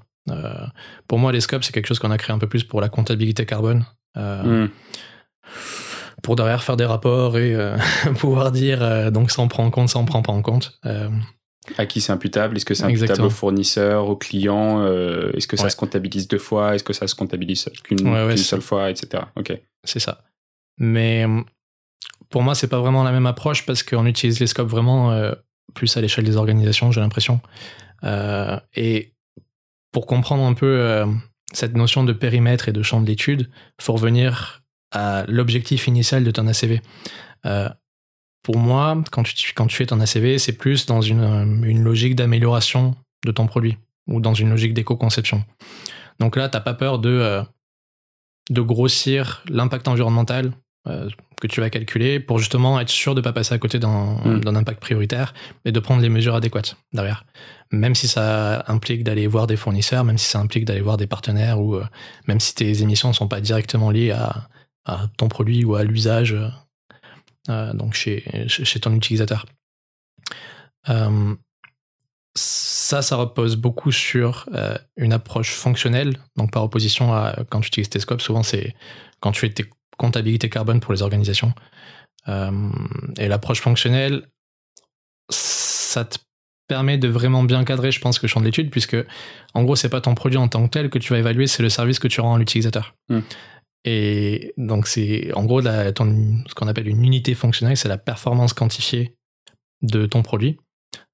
[1.08, 2.88] pour moi, les scopes, c'est quelque chose qu'on a créé un peu plus pour la
[2.88, 3.84] comptabilité carbone.
[4.16, 4.66] Hmm
[6.22, 7.76] pour derrière faire des rapports et euh,
[8.18, 10.78] pouvoir dire euh, donc ça en prend en compte, ça en prend pas en compte.
[10.86, 11.10] Euh,
[11.78, 12.56] à qui c'est imputable?
[12.56, 14.84] Est-ce que c'est imputable au fournisseur, au client?
[15.32, 16.74] Est-ce que ça se comptabilise deux fois?
[16.74, 19.22] Est-ce que ça se comptabilise qu'une seule fois, etc.
[19.36, 19.56] Ok.
[19.84, 20.24] C'est ça.
[20.78, 21.24] Mais
[22.32, 25.16] pour moi, c'est pas vraiment la même approche parce qu'on utilise les scopes vraiment
[25.74, 27.40] plus à l'échelle des organisations, j'ai l'impression.
[28.74, 29.12] et
[29.92, 31.04] pour comprendre un peu
[31.52, 33.48] cette notion de périmètre et de champ d'étude,
[33.80, 36.80] faut revenir à l'objectif initial de ton ACV.
[37.46, 37.68] Euh,
[38.42, 41.82] pour moi, quand tu, quand tu fais ton ACV, c'est plus dans une, euh, une
[41.82, 45.44] logique d'amélioration de ton produit ou dans une logique d'éco-conception.
[46.18, 47.42] Donc là, tu n'as pas peur de, euh,
[48.50, 50.52] de grossir l'impact environnemental
[51.42, 54.40] que tu vas calculer pour justement être sûr de ne pas passer à côté hmm.
[54.40, 57.24] d'un impact prioritaire et de prendre les mesures adéquates derrière.
[57.72, 61.06] Même si ça implique d'aller voir des fournisseurs, même si ça implique d'aller voir des
[61.06, 61.80] partenaires ou
[62.28, 64.48] même si tes émissions ne sont pas directement liées à,
[64.84, 66.36] à ton produit ou à l'usage
[67.48, 69.46] euh, donc chez, chez, ton utilisateur.
[70.88, 71.34] Euh,
[72.36, 77.68] ça, ça repose beaucoup sur euh, une approche fonctionnelle, donc par opposition à quand tu
[77.68, 78.74] utilises tes scopes, souvent c'est
[79.20, 79.50] quand tu fais
[80.02, 81.52] tes comptabilités carbone pour les organisations.
[82.28, 84.26] et l'approche fonctionnelle,
[85.30, 86.18] ça te
[86.68, 88.96] permet de vraiment bien cadrer, je pense, que le champ de l'étude, puisque
[89.54, 91.62] en gros, c'est pas ton produit en tant que tel que tu vas évaluer, c'est
[91.62, 92.94] le service que tu rends à l'utilisateur.
[93.08, 93.20] Hmm.
[93.84, 99.16] Et donc, c'est en gros ce qu'on appelle une unité fonctionnelle, c'est la performance quantifiée
[99.82, 100.58] de ton produit.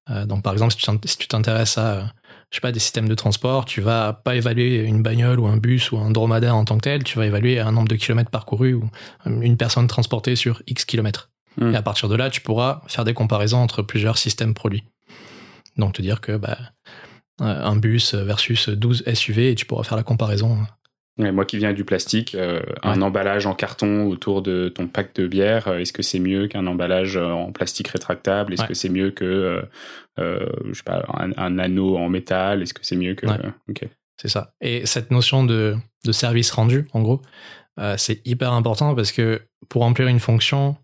[0.09, 2.13] Euh, donc, par exemple, si tu t'intéresses à
[2.51, 5.57] je sais pas, des systèmes de transport, tu vas pas évaluer une bagnole ou un
[5.57, 8.31] bus ou un dromadaire en tant que tel, tu vas évaluer un nombre de kilomètres
[8.31, 8.89] parcourus ou
[9.25, 11.29] une personne transportée sur X kilomètres.
[11.57, 11.73] Hmm.
[11.73, 14.83] Et à partir de là, tu pourras faire des comparaisons entre plusieurs systèmes produits.
[15.77, 16.57] Donc, te dire que bah,
[17.39, 20.65] un bus versus 12 SUV, et tu pourras faire la comparaison
[21.19, 25.27] moi qui viens du plastique, euh, un emballage en carton autour de ton pack de
[25.27, 28.53] bière, euh, est-ce que c'est mieux qu'un emballage euh, en plastique rétractable?
[28.53, 29.61] Est-ce que c'est mieux que
[30.17, 32.61] je sais pas, un, anneau en métal?
[32.61, 33.25] Est-ce que c'est mieux que
[34.17, 34.53] C'est ça.
[34.61, 37.21] Et cette notion de, de service rendu, en gros,
[37.97, 40.75] c'est hyper important parce que pour remplir une fonction,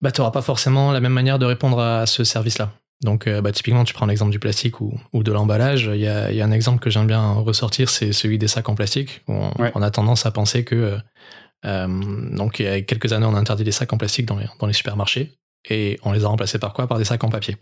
[0.00, 2.72] bah, tu n'auras pas forcément la même manière de répondre à ce service-là.
[3.02, 5.90] Donc, euh, bah, typiquement, tu prends l'exemple du plastique ou, de l'emballage.
[5.92, 9.22] Il y a, un exemple que j'aime bien ressortir, c'est celui des sacs en plastique.
[9.28, 9.50] on,
[9.82, 10.98] a tendance à penser que, euh,
[11.66, 11.86] euh,
[12.36, 14.72] donc, il y a quelques années, on a interdit les sacs en plastique dans les,
[14.72, 15.32] supermarchés
[15.68, 16.86] et on les a remplacés par quoi?
[16.86, 17.56] Par des sacs en papier.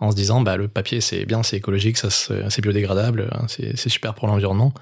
[0.00, 3.88] En se disant, bah, le papier, c'est bien, c'est écologique, ça, c'est biodégradable, hein, c'est
[3.88, 4.74] super pour l'environnement.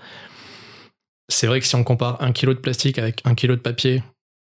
[1.29, 4.03] C'est vrai que si on compare un kilo de plastique avec un kilo de papier,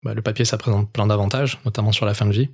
[0.05, 2.51] bah, le papier, ça présente plein d'avantages, notamment sur la fin de vie.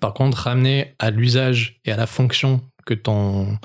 [0.00, 3.58] Par contre, ramener à l'usage et à la fonction que ton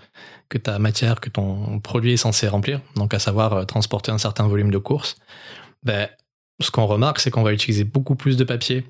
[0.49, 4.19] que ta matière, que ton produit est censé remplir, donc à savoir euh, transporter un
[4.19, 5.15] certain volume de courses,
[5.81, 6.07] ben,
[6.61, 8.85] ce qu'on remarque, c'est qu'on va utiliser beaucoup plus de papier,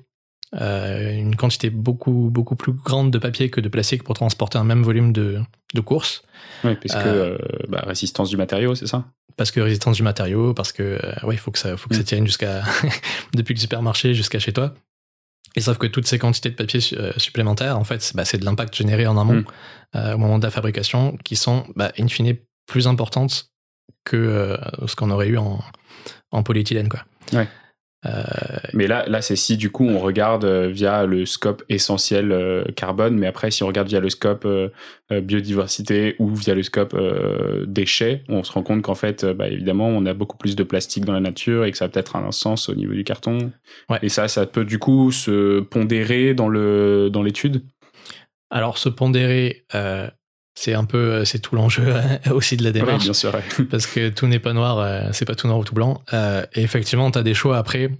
[0.54, 4.64] euh, une quantité beaucoup beaucoup plus grande de papier que de plastique pour transporter un
[4.64, 5.40] même volume de,
[5.74, 6.22] de courses.
[6.62, 9.06] Oui, parce que euh, bah, résistance du matériau, c'est ça?
[9.36, 12.02] Parce que résistance du matériau, parce que ouais, il faut que ça faut que ça
[12.02, 12.04] mm.
[12.04, 12.62] tienne jusqu'à
[13.34, 14.74] depuis le supermarché jusqu'à chez toi.
[15.56, 16.80] Et sauf que toutes ces quantités de papier
[17.16, 19.44] supplémentaires, en fait, bah, c'est de l'impact généré en amont
[19.94, 20.14] mm.
[20.14, 23.50] au moment de la fabrication qui sont, bah, in fine, plus importantes
[24.04, 25.60] que ce qu'on aurait eu en,
[26.30, 26.88] en polyéthylène.
[26.88, 27.00] Quoi.
[27.32, 27.48] Ouais.
[28.06, 28.22] Euh,
[28.72, 32.64] mais là, là c'est si du coup on regarde euh, via le scope essentiel euh,
[32.76, 34.46] carbone, mais après si on regarde via le scope
[35.10, 36.96] biodiversité ou via le scope
[37.66, 41.04] déchets, on se rend compte qu'en fait, bah, évidemment, on a beaucoup plus de plastique
[41.04, 43.52] dans la nature et que ça a peut-être un sens au niveau du carton.
[44.02, 47.62] Et ça, ça peut du coup se pondérer dans le dans l'étude?
[48.50, 49.64] Alors se pondérer,
[50.56, 53.04] c'est un peu euh, c'est tout l'enjeu euh, aussi de la démarche.
[53.04, 53.32] bien sûr
[53.70, 56.02] parce que tout n'est pas noir euh, c'est pas tout noir ou tout blanc.
[56.54, 57.90] Et effectivement tu as des choix après.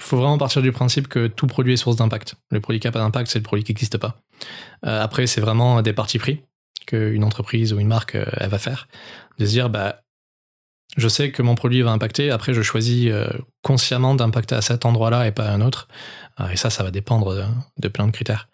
[0.00, 2.34] Faut vraiment partir du principe que tout produit est source d'impact.
[2.50, 4.20] Le produit qui n'a pas d'impact c'est le produit qui n'existe pas.
[4.82, 6.42] Après c'est vraiment des parties pris
[6.86, 8.88] qu'une entreprise ou une marque elle va faire.
[9.38, 10.02] De se dire bah
[10.96, 12.30] je sais que mon produit va impacter.
[12.30, 13.10] Après je choisis
[13.62, 15.88] consciemment d'impacter à cet endroit là et pas à un autre.
[16.52, 18.48] Et ça ça va dépendre de plein de critères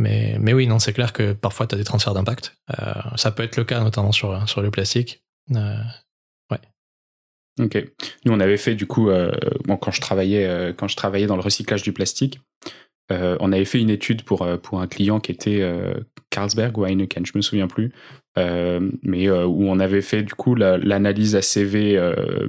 [0.00, 2.56] mais, mais oui, non, c'est clair que parfois tu as des transferts d'impact.
[2.70, 5.22] Euh, ça peut être le cas notamment sur, sur le plastique.
[5.54, 5.76] Euh,
[6.50, 6.58] ouais.
[7.60, 7.84] Ok.
[8.24, 9.30] Nous, on avait fait du coup, euh,
[9.80, 12.40] quand, je travaillais, quand je travaillais dans le recyclage du plastique,
[13.10, 15.68] on avait fait une étude pour, pour un client qui était
[16.30, 17.92] Carlsberg ou Heineken, je me souviens plus,
[18.36, 21.98] mais où on avait fait du coup l'analyse ACV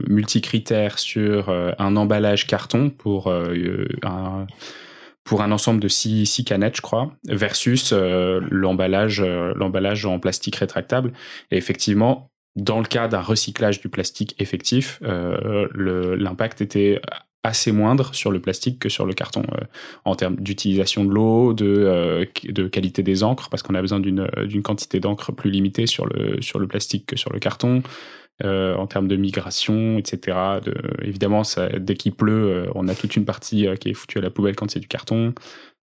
[0.08, 4.46] multicritère sur un emballage carton pour un
[5.24, 10.20] pour un ensemble de six, six canettes, je crois, versus euh, l'emballage, euh, l'emballage en
[10.20, 11.14] plastique rétractable.
[11.52, 15.68] Et effectivement, dans le cas d'un recyclage du plastique effectif, euh,
[16.18, 17.00] l'impact était
[17.44, 19.44] assez moindre sur le plastique que sur le carton
[20.06, 24.62] en termes d'utilisation de l'eau, de, de qualité des encres, parce qu'on a besoin d'une
[24.64, 27.82] quantité d'encre plus limitée sur le, sur le plastique que sur le carton.
[28.44, 30.60] Euh, en termes de migration, etc.
[30.64, 33.94] De, évidemment, ça, dès qu'il pleut, euh, on a toute une partie euh, qui est
[33.94, 35.36] foutue à la poubelle quand c'est du carton.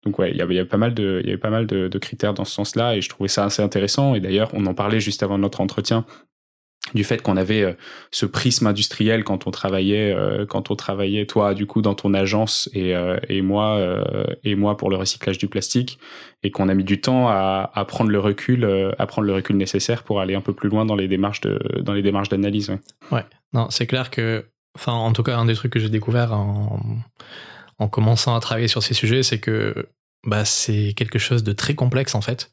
[0.05, 2.33] Donc ouais, il y avait, pas mal de, y avait pas mal de, de critères
[2.33, 4.15] dans ce sens-là, et je trouvais ça assez intéressant.
[4.15, 6.07] Et d'ailleurs, on en parlait juste avant notre entretien
[6.95, 7.73] du fait qu'on avait euh,
[8.11, 12.15] ce prisme industriel quand on travaillait euh, quand on travaillait toi du coup dans ton
[12.15, 13.81] agence et, euh, et moi
[14.45, 15.99] et moi pour le recyclage du plastique
[16.43, 18.65] et qu'on a mis du temps à, à prendre le recul
[18.99, 21.59] à prendre le recul nécessaire pour aller un peu plus loin dans les démarches de
[21.81, 22.79] dans les démarches d'analyse ouais.
[23.13, 23.25] ouais.
[23.53, 24.45] non c'est clair que
[24.77, 26.81] enfin en tout cas un des trucs que j'ai découvert en,
[27.79, 29.87] en commençant à travailler sur ces sujets c'est que
[30.27, 32.53] bah c'est quelque chose de très complexe en fait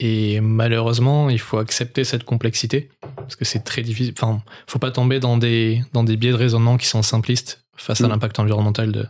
[0.00, 4.14] et malheureusement, il faut accepter cette complexité parce que c'est très difficile.
[4.16, 8.00] Enfin, faut pas tomber dans des dans des biais de raisonnement qui sont simplistes face
[8.00, 8.10] à mm.
[8.10, 9.06] l'impact environnemental de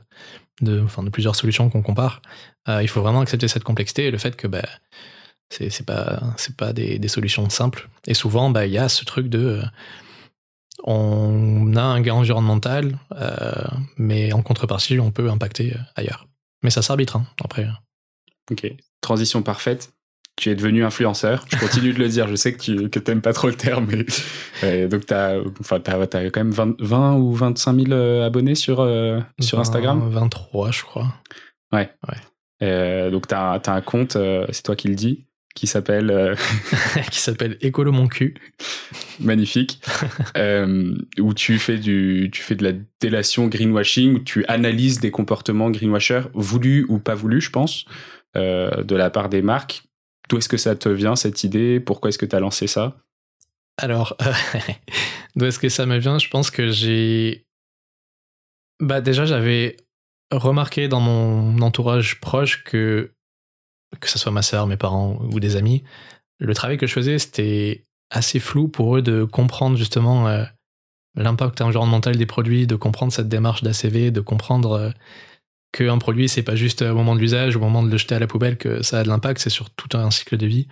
[0.60, 2.20] de, enfin, de plusieurs solutions qu'on compare.
[2.68, 4.66] Euh, il faut vraiment accepter cette complexité et le fait que bah,
[5.50, 7.88] c'est c'est pas c'est pas des, des, solutions simples.
[8.06, 9.62] Et souvent, bah il y a ce truc de euh,
[10.84, 13.52] on a un gain environnemental, euh,
[13.98, 16.26] mais en contrepartie, on peut impacter ailleurs.
[16.62, 17.68] Mais ça s'arbitre hein, après.
[18.50, 18.72] Ok,
[19.02, 19.92] transition parfaite
[20.38, 21.44] tu es devenu influenceur.
[21.50, 22.28] Je continue de le dire.
[22.28, 23.88] Je sais que tu que t'aimes pas trop le terme,
[24.62, 28.80] mais donc t'as enfin t'as as quand même 20, ou 25 000 euh, abonnés sur
[28.80, 30.08] euh, sur Instagram?
[30.08, 31.12] 23, je crois.
[31.72, 31.90] Ouais.
[32.08, 32.16] Ouais.
[32.62, 36.36] Euh, donc t'as as un compte, euh, c'est toi qui le dis, qui s'appelle
[37.10, 38.34] qui s'appelle Écolo mon cul.
[39.18, 39.82] Magnifique.
[41.18, 45.72] où tu fais du tu fais de la délation greenwashing, où tu analyses des comportements
[45.72, 47.86] greenwashers voulus ou pas voulus, je pense.
[48.36, 49.87] de la part des marques
[50.28, 51.80] D'où est-ce que ça te vient, cette idée?
[51.80, 52.96] Pourquoi est-ce que tu as lancé ça?
[53.78, 54.16] Alors,
[55.36, 56.18] d'où est-ce que ça me vient?
[56.18, 57.46] Je pense que j'ai...
[58.80, 59.76] Bah déjà, j'avais
[60.30, 63.12] remarqué dans mon entourage proche que,
[64.00, 65.82] que ce soit ma sœur, mes parents ou des amis,
[66.38, 70.44] le travail que je faisais, c'était assez flou pour eux de comprendre justement euh,
[71.14, 74.90] l'impact environnemental des produits, de comprendre cette démarche d'ACV, de comprendre euh,
[75.72, 78.18] qu'un produit, c'est pas juste au moment de l'usage, au moment de le jeter à
[78.18, 80.68] la poubelle que ça a de l'impact, c'est sur tout un cycle de vie.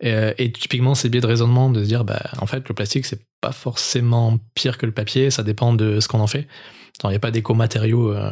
[0.00, 2.74] Et, euh, et typiquement, c'est biais de raisonnement de se dire, bah, en fait, le
[2.74, 6.46] plastique, c'est pas forcément pire que le papier, ça dépend de ce qu'on en fait.
[7.02, 8.30] Il n'y a pas d'éco-matériau euh,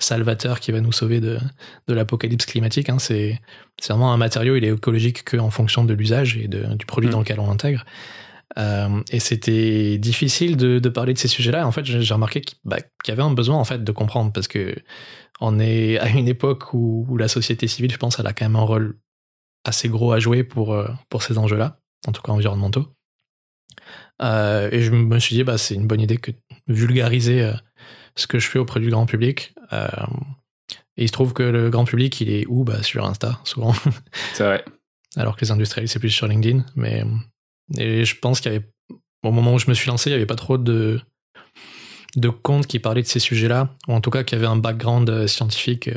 [0.00, 1.38] salvateur qui va nous sauver de,
[1.86, 2.88] de l'apocalypse climatique.
[2.88, 2.98] Hein.
[2.98, 3.38] C'est
[3.88, 7.12] vraiment un matériau, il est écologique qu'en fonction de l'usage et de, du produit mmh.
[7.12, 7.84] dans lequel on l'intègre.
[8.58, 11.66] Euh, et c'était difficile de, de, parler de ces sujets-là.
[11.66, 14.48] En fait, j'ai remarqué bah, qu'il y avait un besoin en fait de comprendre parce
[14.48, 14.74] que
[15.40, 18.44] on est à une époque où, où, la société civile, je pense, elle a quand
[18.44, 18.98] même un rôle
[19.64, 22.86] assez gros à jouer pour euh, pour ces enjeux-là, en tout cas environnementaux.
[24.22, 26.30] Euh, et je me suis dit, bah, c'est une bonne idée que
[26.66, 27.54] vulgariser euh,
[28.16, 29.54] ce que je fais auprès du grand public.
[29.72, 29.88] Euh,
[30.96, 32.64] et il se trouve que le grand public, il est où?
[32.64, 33.74] Bah, Sur Insta, souvent.
[34.34, 34.64] C'est vrai.
[35.16, 36.64] Alors que les industriels, c'est plus sur LinkedIn.
[36.76, 37.02] Mais
[37.76, 38.70] et je pense qu'il y avait,
[39.24, 41.00] au moment où je me suis lancé, il n'y avait pas trop de,
[42.16, 45.26] de comptes qui parlaient de ces sujets-là, ou en tout cas qui avaient un background
[45.26, 45.90] scientifique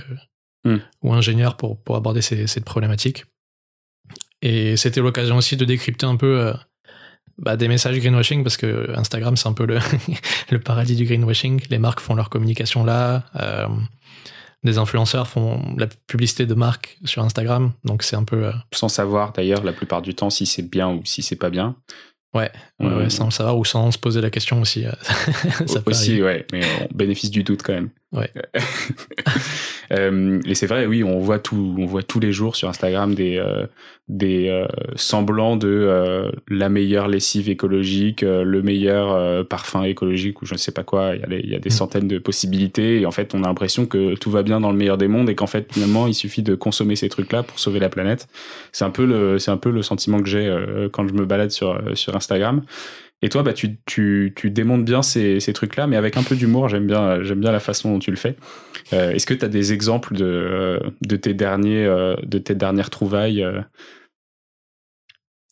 [0.66, 0.78] Hmm.
[1.02, 3.26] ou ingénieur pour, pour aborder ces, cette problématique.
[4.42, 6.54] Et c'était l'occasion aussi de décrypter un peu euh,
[7.38, 9.80] bah, des messages greenwashing, parce que Instagram, c'est un peu le,
[10.52, 11.64] le paradis du greenwashing.
[11.70, 13.26] Les marques font leur communication là.
[13.36, 13.68] Euh,
[14.64, 18.46] des influenceurs font la publicité de marques sur Instagram, donc c'est un peu.
[18.46, 21.50] euh, Sans savoir d'ailleurs la plupart du temps si c'est bien ou si c'est pas
[21.50, 21.76] bien.
[22.34, 24.86] Ouais, ouais, ouais, sans le savoir ou sans se poser la question aussi.
[24.86, 24.92] euh,
[25.68, 27.90] ça peut aussi, ouais, mais on bénéficie du doute quand même.
[28.14, 28.30] Ouais.
[29.92, 33.14] Euh, et c'est vrai, oui, on voit tout, on voit tous les jours sur Instagram
[33.14, 33.68] des euh,
[34.08, 40.42] des euh, semblants de euh, la meilleure lessive écologique, euh, le meilleur euh, parfum écologique
[40.42, 41.14] ou je ne sais pas quoi.
[41.16, 41.74] Il y a, les- il y a des Mm.
[41.74, 44.78] centaines de possibilités et en fait, on a l'impression que tout va bien dans le
[44.78, 47.80] meilleur des mondes et qu'en fait, finalement, il suffit de consommer ces trucs-là pour sauver
[47.80, 48.28] la planète.
[48.72, 51.26] C'est un peu le, c'est un peu le sentiment que j'ai euh, quand je me
[51.26, 52.64] balade sur sur Instagram.
[53.24, 56.36] Et toi, bah, tu, tu, tu démontes bien ces, ces trucs-là, mais avec un peu
[56.36, 56.68] d'humour.
[56.70, 58.36] J'aime bien, j'aime bien la façon dont tu le fais.
[58.92, 62.54] Euh, Est-ce que tu as des exemples de, euh, de, tes derniers, euh, de tes
[62.54, 63.44] dernières trouvailles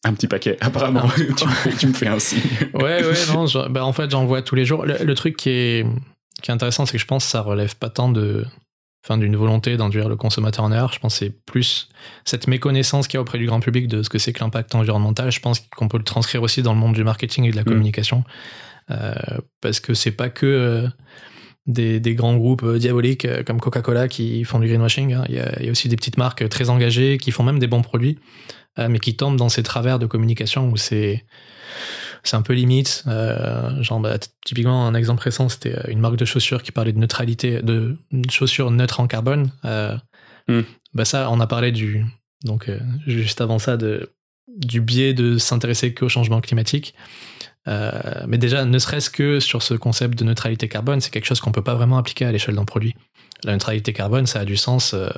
[0.03, 1.07] Un petit paquet, apparemment.
[1.15, 2.41] tu, me fais, tu me fais un signe.
[2.73, 4.85] Ouais, ouais, non, je- bah, en fait, j'en vois tous les jours.
[4.85, 5.85] Le, le truc qui est,
[6.41, 8.45] qui est intéressant, c'est que je pense que ça relève pas tant de,
[9.03, 10.93] enfin, d'une volonté d'induire le consommateur en erreur.
[10.93, 11.89] Je pense que c'est plus
[12.25, 14.75] cette méconnaissance qu'il y a auprès du grand public de ce que c'est que l'impact
[14.75, 15.31] environnemental.
[15.31, 17.63] Je pense qu'on peut le transcrire aussi dans le monde du marketing et de la
[17.63, 17.65] Mm.
[17.65, 18.23] communication.
[18.89, 19.13] Euh,
[19.61, 20.87] parce que c'est pas que euh,
[21.67, 25.13] des, des grands groupes euh, diaboliques comme Coca-Cola qui font du greenwashing.
[25.13, 25.23] hein.
[25.29, 27.59] Il, y a, il y a aussi des petites marques très engagées qui font même
[27.59, 28.17] des bons produits,
[28.77, 31.25] mais qui tombent dans ces travers de communication où c'est
[32.23, 33.03] c'est un peu limite.
[33.07, 36.93] Euh, genre, bah, typiquement, un exemple récent, c'était euh, une marque de chaussures qui parlait
[36.93, 37.97] de neutralité, de
[38.29, 39.51] chaussures neutres en carbone.
[39.65, 39.97] Euh,
[40.47, 40.61] Hmm.
[40.93, 42.05] Bah ça, on a parlé du
[42.43, 44.13] donc euh, juste avant ça de
[44.47, 46.93] du biais de s'intéresser qu'au changement climatique.
[47.67, 51.39] Euh, mais déjà, ne serait-ce que sur ce concept de neutralité carbone, c'est quelque chose
[51.39, 52.95] qu'on peut pas vraiment appliquer à l'échelle d'un produit.
[53.43, 55.09] La neutralité carbone, ça a du sens euh,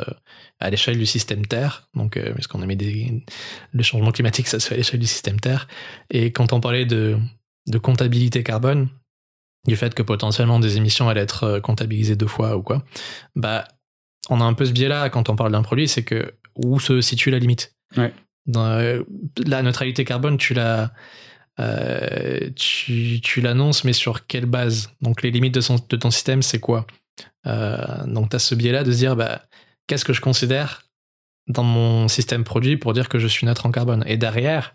[0.60, 1.88] à l'échelle du système Terre.
[1.94, 3.24] Donc, euh, parce qu'on émet des,
[3.72, 5.68] le changement climatique, ça se fait à l'échelle du système Terre.
[6.10, 7.18] Et quand on parlait de,
[7.82, 8.90] comptabilité carbone,
[9.66, 12.84] du fait que potentiellement des émissions allaient être comptabilisées deux fois ou quoi,
[13.36, 13.66] bah,
[14.30, 17.00] on a un peu ce biais-là quand on parle d'un produit, c'est que où se
[17.00, 17.74] situe la limite.
[18.46, 19.04] Dans, euh,
[19.46, 20.92] La neutralité carbone, tu la
[21.60, 24.90] euh, tu, tu l'annonces, mais sur quelle base?
[25.02, 26.88] Donc les limites de, de ton système, c'est quoi?
[27.46, 29.44] Euh, Donc tu as ce biais-là de se dire, bah,
[29.88, 30.84] qu'est-ce que je considère
[31.48, 34.04] dans mon système produit pour dire que je suis neutre en carbone?
[34.08, 34.74] Et derrière,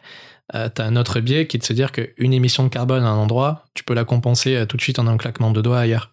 [0.55, 3.03] euh, tu as un autre biais qui est de se dire qu'une émission de carbone
[3.03, 5.81] à un endroit, tu peux la compenser tout de suite en un claquement de doigts
[5.81, 6.13] ailleurs.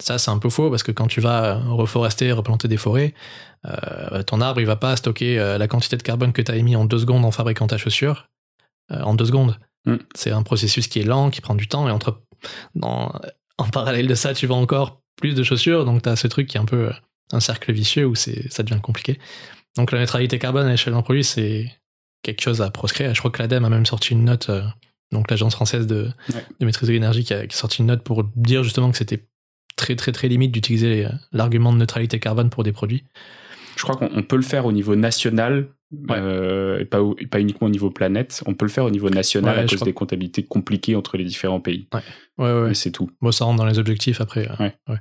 [0.00, 3.14] Ça, c'est un peu faux parce que quand tu vas euh, reforester, replanter des forêts,
[3.66, 6.56] euh, ton arbre, il va pas stocker euh, la quantité de carbone que tu as
[6.56, 8.28] émis en deux secondes en fabriquant ta chaussure
[8.90, 9.58] euh, en deux secondes.
[9.86, 9.96] Mm.
[10.14, 12.22] C'est un processus qui est lent, qui prend du temps et entre,
[12.74, 13.12] dans,
[13.58, 16.48] en parallèle de ça, tu vends encore plus de chaussures, donc tu as ce truc
[16.48, 16.90] qui est un peu
[17.32, 19.18] un cercle vicieux où ça devient compliqué.
[19.76, 21.72] Donc la neutralité carbone à l'échelle d'un produit, c'est
[22.22, 23.14] quelque chose à proscrire.
[23.14, 24.62] Je crois que l'ADEME a même sorti une note, euh,
[25.12, 26.44] donc l'agence française de, Ouais.
[26.58, 29.24] de maîtrise de l'énergie qui a sorti une note pour dire justement que c'était
[29.76, 33.04] très très très limite d'utiliser euh, l'argument de neutralité carbone pour des produits.
[33.76, 35.68] Je crois qu'on on peut le faire au niveau national,
[36.08, 36.16] Ouais.
[36.18, 38.42] euh, et pas, au- et pas uniquement au niveau planète.
[38.46, 41.24] On peut le faire au niveau national Ouais, à cause des comptabilités compliquées entre les
[41.24, 41.88] différents pays.
[42.38, 43.10] Ouais, ouais, c'est tout.
[43.20, 44.48] Bon, ça rentre dans les objectifs après.
[44.60, 44.98] euh, Ouais.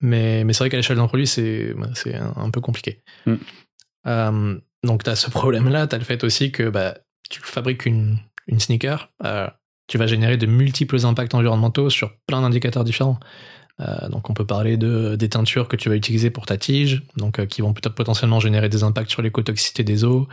[0.00, 3.02] Mais, mais c'est vrai qu'à l'échelle d'un produit, c'est bah, un, un peu compliqué.
[3.26, 3.34] Mm.
[4.08, 5.86] Euh, donc, tu as ce problème-là.
[5.86, 6.98] Tu as le fait aussi que bah,
[7.30, 9.10] tu fabriques une, une sneaker.
[9.24, 9.46] euh,
[9.88, 13.18] tu vas générer de multiples impacts environnementaux sur plein d'indicateurs différents.
[13.80, 17.02] Euh, donc, on peut parler de, des teintures que tu vas utiliser pour ta tige,
[17.20, 20.28] euh, qui vont peut-être potentiellement générer des impacts sur l'écotoxicité des eaux.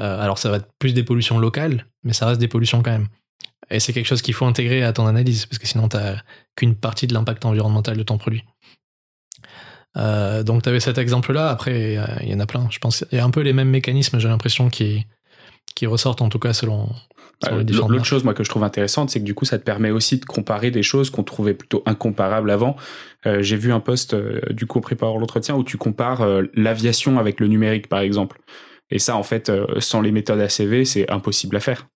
[0.00, 2.92] Euh, alors, ça va être plus des pollutions locales, mais ça reste des pollutions quand
[2.92, 3.08] même.
[3.70, 5.96] Et c'est quelque chose qu'il faut intégrer à ton analyse, parce que sinon, tu
[6.56, 8.44] qu'une partie de l'impact environnemental de ton produit.
[9.94, 11.48] Donc, tu avais cet exemple-là.
[11.48, 12.66] Après, il y en a plein.
[12.70, 15.06] Je pense il y a un peu les mêmes mécanismes, j'ai l'impression, qui
[15.82, 16.90] ressortent, en tout cas, selon,
[17.50, 19.90] Euh, L'autre chose, moi, que je trouve intéressante, c'est que du coup, ça te permet
[19.90, 22.76] aussi de comparer des choses qu'on trouvait plutôt incomparables avant.
[23.26, 26.42] Euh, J'ai vu un post, euh, du coup, en préparant l'entretien, où tu compares euh,
[26.54, 28.40] l'aviation avec le numérique, par exemple.
[28.90, 31.88] Et ça, en fait, sans les méthodes ACV, c'est impossible à faire.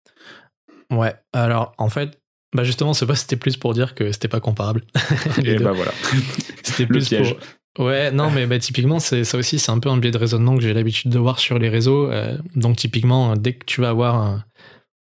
[0.90, 2.18] Ouais, alors, en fait,
[2.54, 4.82] bah justement, ce post, c'était plus pour dire que c'était pas comparable.
[5.44, 5.64] Et deux.
[5.64, 5.92] bah voilà.
[6.62, 7.34] C'était le plus piège.
[7.74, 7.86] pour.
[7.86, 10.56] Ouais, non, mais bah, typiquement, c'est ça aussi, c'est un peu un biais de raisonnement
[10.56, 12.10] que j'ai l'habitude de voir sur les réseaux.
[12.10, 14.44] Euh, donc, typiquement, dès que tu vas avoir un,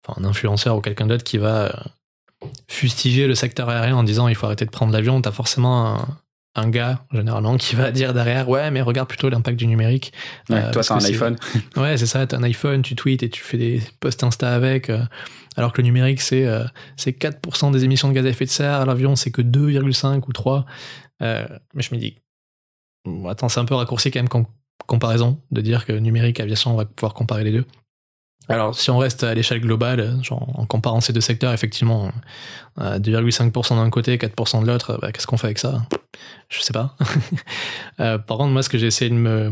[0.06, 4.28] enfin, un influenceur ou quelqu'un d'autre qui va euh, fustiger le secteur aérien en disant
[4.28, 6.08] il faut arrêter de prendre l'avion, t'as forcément un,
[6.56, 10.14] un gars généralement qui va dire derrière ouais mais regarde plutôt l'impact du numérique.
[10.50, 11.36] Ouais, toi t'as un iPhone.
[11.78, 14.92] ouais c'est ça, t'as un iPhone, tu tweets et tu fais des posts Insta avec.
[15.58, 16.48] alors que le numérique c'est
[16.98, 20.34] c'est 4% des émissions de gaz à effet de serre, l'avion c'est que 2,5 ou
[20.34, 20.66] 3.
[21.22, 21.48] mais
[21.78, 22.18] je me dis
[23.28, 24.46] attends c'est un peu raccourci quand même comme
[24.88, 27.66] comparaison de dire que numérique aviation on va pouvoir comparer les deux.
[28.48, 32.12] Alors, si on reste à l'échelle globale, genre, en comparant ces deux secteurs, effectivement,
[32.78, 35.84] 2,5% euh, d'un côté, 4% de l'autre, bah, qu'est-ce qu'on fait avec ça?
[36.50, 36.96] Je sais pas.
[38.02, 39.52] Euh, par contre, moi, ce que j'ai essayé de me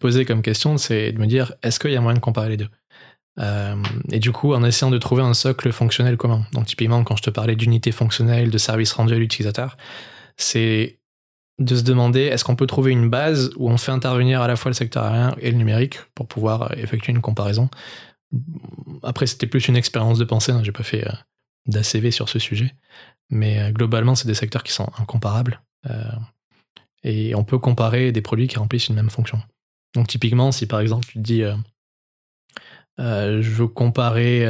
[0.00, 2.56] poser comme question, c'est de me dire, est-ce qu'il y a moyen de comparer les
[2.56, 2.68] deux?
[3.38, 3.76] Euh,
[4.10, 6.44] Et du coup, en essayant de trouver un socle fonctionnel commun.
[6.54, 9.76] Donc, typiquement, quand je te parlais d'unité fonctionnelle, de service rendu à l'utilisateur,
[10.36, 10.98] c'est
[11.58, 14.56] de se demander est-ce qu'on peut trouver une base où on fait intervenir à la
[14.56, 17.68] fois le secteur aérien et le numérique pour pouvoir effectuer une comparaison?
[19.02, 20.52] Après, c'était plus une expérience de pensée.
[20.52, 20.62] Hein.
[20.62, 21.12] J'ai pas fait euh,
[21.66, 22.74] d'ACV sur ce sujet.
[23.30, 25.60] Mais euh, globalement, c'est des secteurs qui sont incomparables.
[25.88, 26.10] Euh,
[27.04, 29.40] et on peut comparer des produits qui remplissent une même fonction.
[29.94, 31.42] Donc, typiquement, si par exemple, tu te dis,
[32.98, 34.44] je veux comparer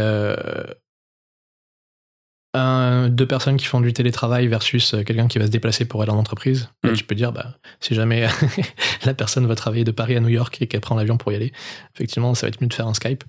[2.55, 6.11] deux personnes qui font du télétravail versus euh, quelqu'un qui va se déplacer pour aller
[6.11, 6.93] en entreprise, mm.
[6.95, 8.27] tu peux dire, bah, si jamais
[9.05, 11.35] la personne va travailler de Paris à New York et qu'elle prend l'avion pour y
[11.35, 11.53] aller,
[11.95, 13.25] effectivement, ça va être mieux de faire un Skype.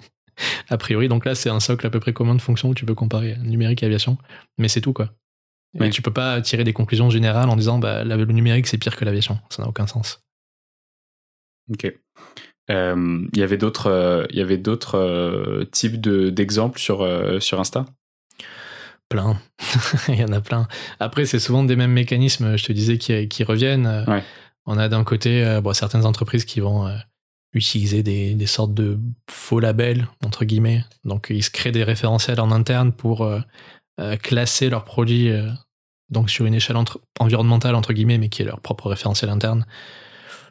[0.68, 2.86] a priori, donc là, c'est un socle à peu près commun de fonctions où tu
[2.86, 4.16] peux comparer numérique et aviation,
[4.58, 5.10] mais c'est tout, quoi.
[5.78, 8.96] Mais tu peux pas tirer des conclusions générales en disant, bah, le numérique, c'est pire
[8.96, 9.38] que l'aviation.
[9.50, 10.24] Ça n'a aucun sens.
[11.70, 11.92] Ok.
[12.70, 17.06] Euh, il y avait d'autres, euh, y avait d'autres types d'exemples sur
[17.42, 17.84] sur Insta?
[19.08, 19.40] Plein.
[20.08, 20.68] il y en a plein.
[21.00, 24.04] Après, c'est souvent des mêmes mécanismes, je te disais, qui, reviennent.
[24.66, 26.96] On a d'un côté euh, bon, certaines entreprises qui vont euh,
[27.52, 28.98] utiliser des, sortes de
[29.30, 30.84] faux labels, entre guillemets.
[31.04, 33.40] Donc, ils se créent des référentiels en interne pour euh,
[34.22, 35.30] classer leurs produits
[36.10, 36.76] donc sur une échelle
[37.18, 39.66] environnementale, entre guillemets, mais qui est leur propre référentiel interne.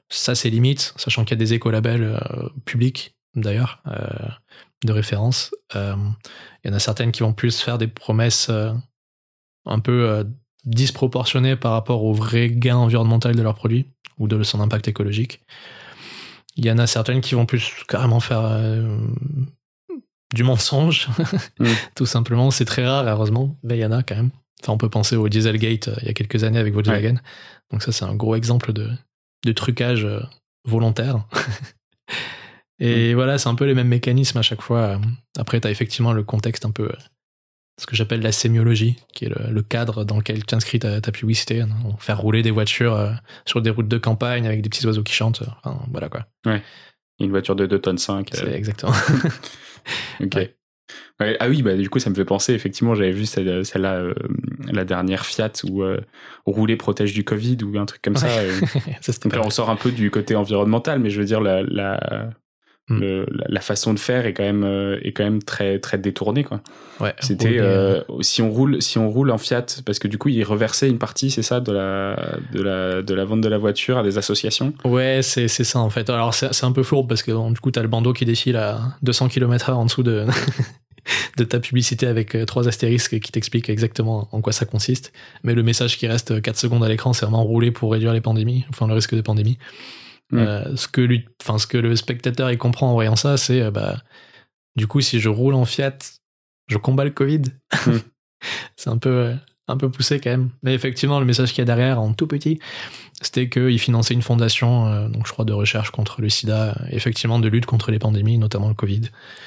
[0.09, 2.19] Ça, c'est limite, sachant qu'il y a des écolabels
[2.65, 3.81] publics, d'ailleurs
[4.83, 5.53] de référence.
[5.75, 5.95] Euh,
[6.63, 8.73] il y en a certaines qui vont plus faire des promesses euh,
[9.65, 10.23] un peu euh,
[10.65, 15.41] disproportionnées par rapport au vrai gain environnemental de leur produit ou de son impact écologique.
[16.55, 18.57] Il y en a certaines qui vont plus carrément faire
[20.33, 21.09] du mensonge,
[21.59, 21.67] mm.
[21.95, 22.49] tout simplement.
[22.49, 24.31] C'est très rare, heureusement, mais il y en a quand même.
[24.63, 27.15] Enfin, on peut penser au Dieselgate il y a quelques années avec Volkswagen.
[27.71, 28.89] Donc ça, c'est un gros exemple de,
[29.43, 30.07] de trucage
[30.65, 31.27] volontaire.
[32.79, 33.15] Et mm.
[33.15, 34.99] voilà, c'est un peu les mêmes mécanismes à chaque fois.
[35.37, 36.95] Après, tu as effectivement le contexte un peu, euh,
[37.79, 41.61] ce que j'appelle la sémiologie, qui est le, cadre dans lequel tu inscris ta, publicité.
[41.61, 41.69] Hein.
[41.99, 43.11] Faire rouler des voitures euh,
[43.45, 45.43] sur des routes de campagne avec des petits oiseaux qui chantent.
[45.63, 46.25] Enfin, voilà quoi.
[46.45, 46.61] Ouais.
[47.19, 48.29] Une voiture de 2 tonnes 5.
[48.33, 48.53] C'est euh.
[48.53, 48.91] exactement.
[50.21, 50.49] ok.
[51.19, 54.03] ah oui, bah, du coup, ça me fait penser, effectivement, j'avais vu celle-là,
[54.69, 55.81] la dernière Fiat, où
[56.45, 58.27] rouler protège du Covid, ou un truc comme ça.
[59.01, 62.31] ça on sort un peu du côté environnemental, mais je veux dire, la, la,
[62.87, 63.23] Hmm.
[63.49, 66.61] la façon de faire est quand même euh, est quand même très très détournée quoi.
[66.99, 67.15] Ouais.
[67.19, 70.43] C'était euh, si on roule si on roule en Fiat parce que du coup il
[70.43, 73.97] reversait une partie c'est ça de la de la de la vente de la voiture
[73.97, 74.71] à des associations.
[74.83, 76.11] Ouais c'est c'est ça en fait.
[76.11, 78.79] Alors c'est un peu fourbe parce que du coup t'as le bandeau qui défile à
[79.01, 80.27] 200 km/h en dessous de
[81.37, 85.11] de ta publicité avec euh, trois astérisques qui t'expliquent exactement en quoi ça consiste.
[85.43, 88.21] Mais le message qui reste 4 secondes à l'écran, c'est vraiment rouler pour réduire les
[88.21, 89.57] pandémies, enfin le risque de pandémie.
[90.31, 90.37] Mm.
[90.37, 93.61] Euh, ce que lui, enfin ce que le spectateur il comprend en voyant ça, c'est
[93.61, 94.01] euh, bah
[94.75, 95.97] du coup si je roule en Fiat,
[96.67, 97.43] je combats le Covid.
[97.85, 97.97] Mm.
[98.75, 99.35] c'est un peu euh,
[99.67, 100.49] un peu poussé quand même.
[100.63, 102.59] Mais effectivement, le message qu'il y a derrière, en tout petit,
[103.21, 107.39] c'était qu'il finançait une fondation, euh, donc je crois, de recherche contre le sida, effectivement
[107.39, 109.01] de lutte contre les pandémies, notamment le Covid.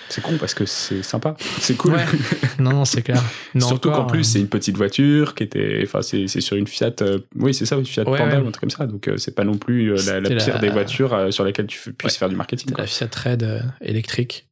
[0.09, 1.97] C'est con parce que c'est sympa, c'est cool.
[2.59, 3.23] non, non, c'est clair.
[3.59, 6.95] Surtout qu'en plus, euh, c'est une petite voiture qui était, enfin, c'est sur une Fiat,
[7.03, 8.87] euh, oui, c'est ça, une Fiat Panda, un truc comme ça.
[8.87, 12.37] Donc c'est pas non plus la, pire des voitures sur lesquelles tu puisses faire du
[12.37, 12.73] marketing.
[12.77, 14.49] La Fiat Red électrique.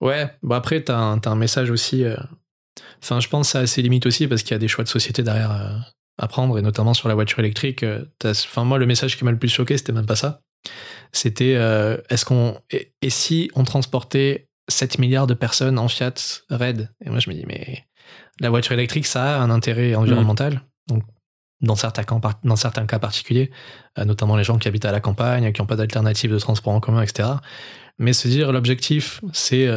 [0.00, 2.04] Ouais, bon après, t'as un, as un message aussi
[3.02, 4.84] Enfin, je pense que ça a ses limites aussi parce qu'il y a des choix
[4.84, 5.76] de société derrière euh,
[6.18, 7.82] à prendre, et notamment sur la voiture électrique.
[7.82, 10.40] Euh, enfin, moi, le message qui m'a le plus choqué, c'était même pas ça.
[11.12, 12.58] C'était euh, est-ce qu'on.
[12.70, 16.14] Et, si on transportait 7 milliards de personnes en Fiat
[16.50, 16.90] Red?
[17.04, 17.84] Et moi, je me dis, mais
[18.40, 20.62] la voiture électrique, ça a un intérêt environnemental.
[20.88, 21.02] Donc,
[21.60, 23.50] dans certains, cas, dans certains cas particuliers,
[23.96, 26.80] notamment les gens qui habitent à la campagne, qui n'ont pas d'alternative de transport en
[26.80, 27.28] commun, etc.
[27.98, 29.68] Mais se dire, l'objectif, c'est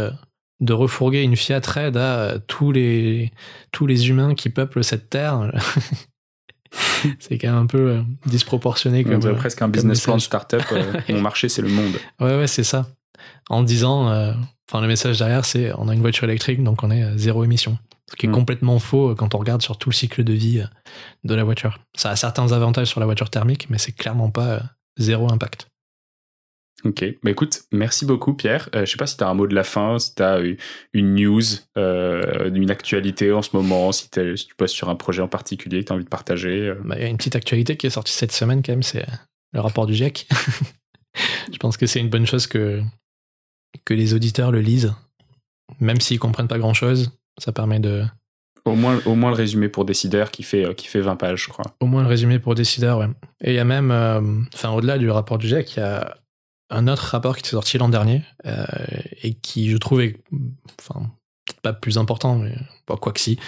[0.59, 3.31] de refourguer une Fiat Red à tous les,
[3.71, 5.51] tous les humains qui peuplent cette terre.
[7.19, 9.03] c'est quand même un peu euh, disproportionné.
[9.03, 10.63] Comme, On presque un business plan de start-up.
[10.71, 11.93] Euh, mon marché, c'est le monde.
[12.19, 12.87] Ouais, ouais, c'est ça.
[13.49, 14.33] En disant, euh,
[14.69, 17.77] enfin, le message derrière, c'est on a une voiture électrique, donc on est zéro émission.
[18.09, 18.33] Ce qui est Mm.
[18.33, 20.65] complètement faux quand on regarde sur tout le cycle de vie euh,
[21.23, 21.79] de la voiture.
[21.95, 24.59] Ça a certains avantages sur la voiture thermique, mais c'est clairement pas euh,
[24.97, 25.67] zéro impact.
[26.83, 28.69] Ok, bah écoute, merci beaucoup Pierre.
[28.75, 30.39] Euh, je sais pas si tu as un mot de la fin, si tu as
[30.93, 31.41] une news,
[31.75, 35.81] euh, une actualité en ce moment, si, si tu passes sur un projet en particulier
[35.81, 36.67] que tu as envie de partager.
[36.69, 36.75] euh.
[36.85, 39.01] Bah, Il y a une petite actualité qui est sortie cette semaine quand même, c'est
[39.01, 39.13] euh,
[39.53, 40.27] le rapport du GIEC.
[41.51, 42.81] Je pense que c'est une bonne chose que,
[43.83, 44.93] que les auditeurs le lisent,
[45.79, 47.11] même s'ils comprennent pas grand-chose.
[47.39, 48.03] Ça permet de,
[48.65, 51.49] Au, moins, au moins le résumé pour Décideur qui fait, qui fait 20 pages, je
[51.49, 51.65] crois.
[51.79, 52.99] au moins le résumer pour décideurs.
[52.99, 53.07] Ouais.
[53.41, 53.89] Et il y a même,
[54.53, 56.17] enfin au-delà du rapport du GIEC, il y a
[56.69, 58.65] un autre rapport qui est sorti l'an dernier euh,
[59.23, 62.55] et qui, je trouve, peut-être pas plus important, mais
[62.85, 63.39] quoi que si.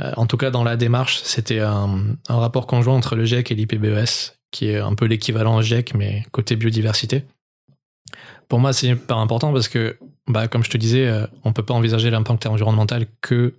[0.00, 3.54] Euh, en tout cas, dans la démarche, c'était un, rapport conjoint entre le GIEC et
[3.54, 7.24] l'IPBES, qui est un peu l'équivalent au GIEC, mais côté biodiversité.
[8.48, 11.64] Pour moi, c'est hyper important parce que, bah, comme je te disais, euh, on peut
[11.64, 13.54] pas envisager l'impact environnemental que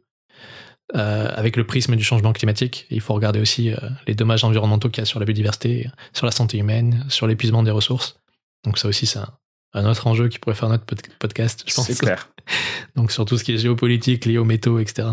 [0.93, 2.85] avec le prisme du changement climatique.
[2.91, 3.71] Il faut regarder aussi
[4.05, 7.63] les dommages environnementaux qu'il y a sur la biodiversité, sur la santé humaine, sur l'épuisement
[7.63, 8.19] des ressources.
[8.65, 9.29] Donc ça aussi, c'est un,
[9.73, 11.85] un autre enjeu qui pourrait faire notre pod- podcast, je pense.
[11.85, 12.29] C'est clair.
[12.95, 15.09] Donc sur tout ce qui est géopolitique, lié aux métaux, etc.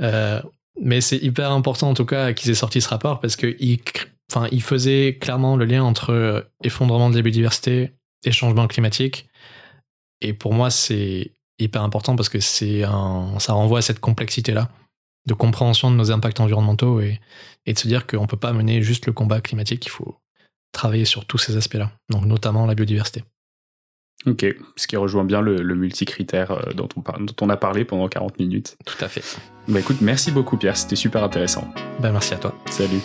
[0.00, 0.40] Euh,
[0.80, 3.76] mais c'est hyper important en tout cas qu'ils aient sorti ce rapport parce que il,
[3.78, 7.92] cr- enfin, il faisait clairement le lien entre euh, effondrement de la biodiversité
[8.24, 9.28] et changement climatique.
[10.22, 14.70] Et pour moi, c'est hyper important parce que c'est un, ça renvoie à cette complexité-là
[15.26, 17.20] de compréhension de nos impacts environnementaux et,
[17.66, 20.16] et de se dire qu'on peut pas mener juste le combat climatique, il faut
[20.72, 23.22] travailler sur tous ces aspects-là, donc notamment la biodiversité.
[24.26, 24.46] Ok,
[24.76, 27.84] ce qui rejoint bien le, le multicritère euh, dont on, par- dont on a parlé
[27.84, 28.76] pendant 40 minutes.
[28.86, 29.22] Tout à fait.
[29.68, 31.66] Bah écoute, merci beaucoup Pierre, c'était super intéressant.
[32.00, 32.54] Ben, merci à toi.
[32.70, 33.00] Salut.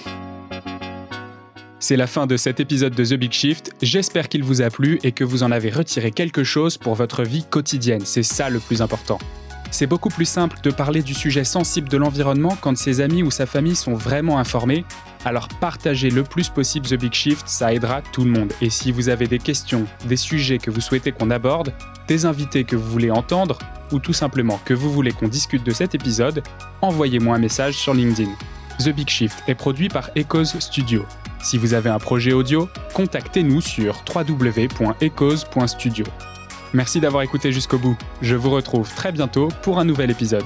[1.79, 3.71] C'est la fin de cet épisode de The Big Shift.
[3.81, 7.23] J'espère qu'il vous a plu et que vous en avez retiré quelque chose pour votre
[7.23, 8.01] vie quotidienne.
[8.03, 9.19] C'est ça le plus important.
[9.69, 13.31] C'est beaucoup plus simple de parler du sujet sensible de l'environnement quand ses amis ou
[13.31, 14.85] sa famille sont vraiment informés.
[15.25, 18.53] Alors partagez le plus possible The Big Shift, ça aidera tout le monde.
[18.61, 21.73] Et si vous avez des questions, des sujets que vous souhaitez qu'on aborde,
[22.07, 23.59] des invités que vous voulez entendre,
[23.91, 26.43] ou tout simplement que vous voulez qu'on discute de cet épisode,
[26.81, 28.31] envoyez-moi un message sur LinkedIn.
[28.79, 31.05] The Big Shift est produit par Echoes Studio.
[31.41, 36.05] Si vous avez un projet audio, contactez-nous sur www.echoes.studio.
[36.73, 37.97] Merci d'avoir écouté jusqu'au bout.
[38.21, 40.45] Je vous retrouve très bientôt pour un nouvel épisode.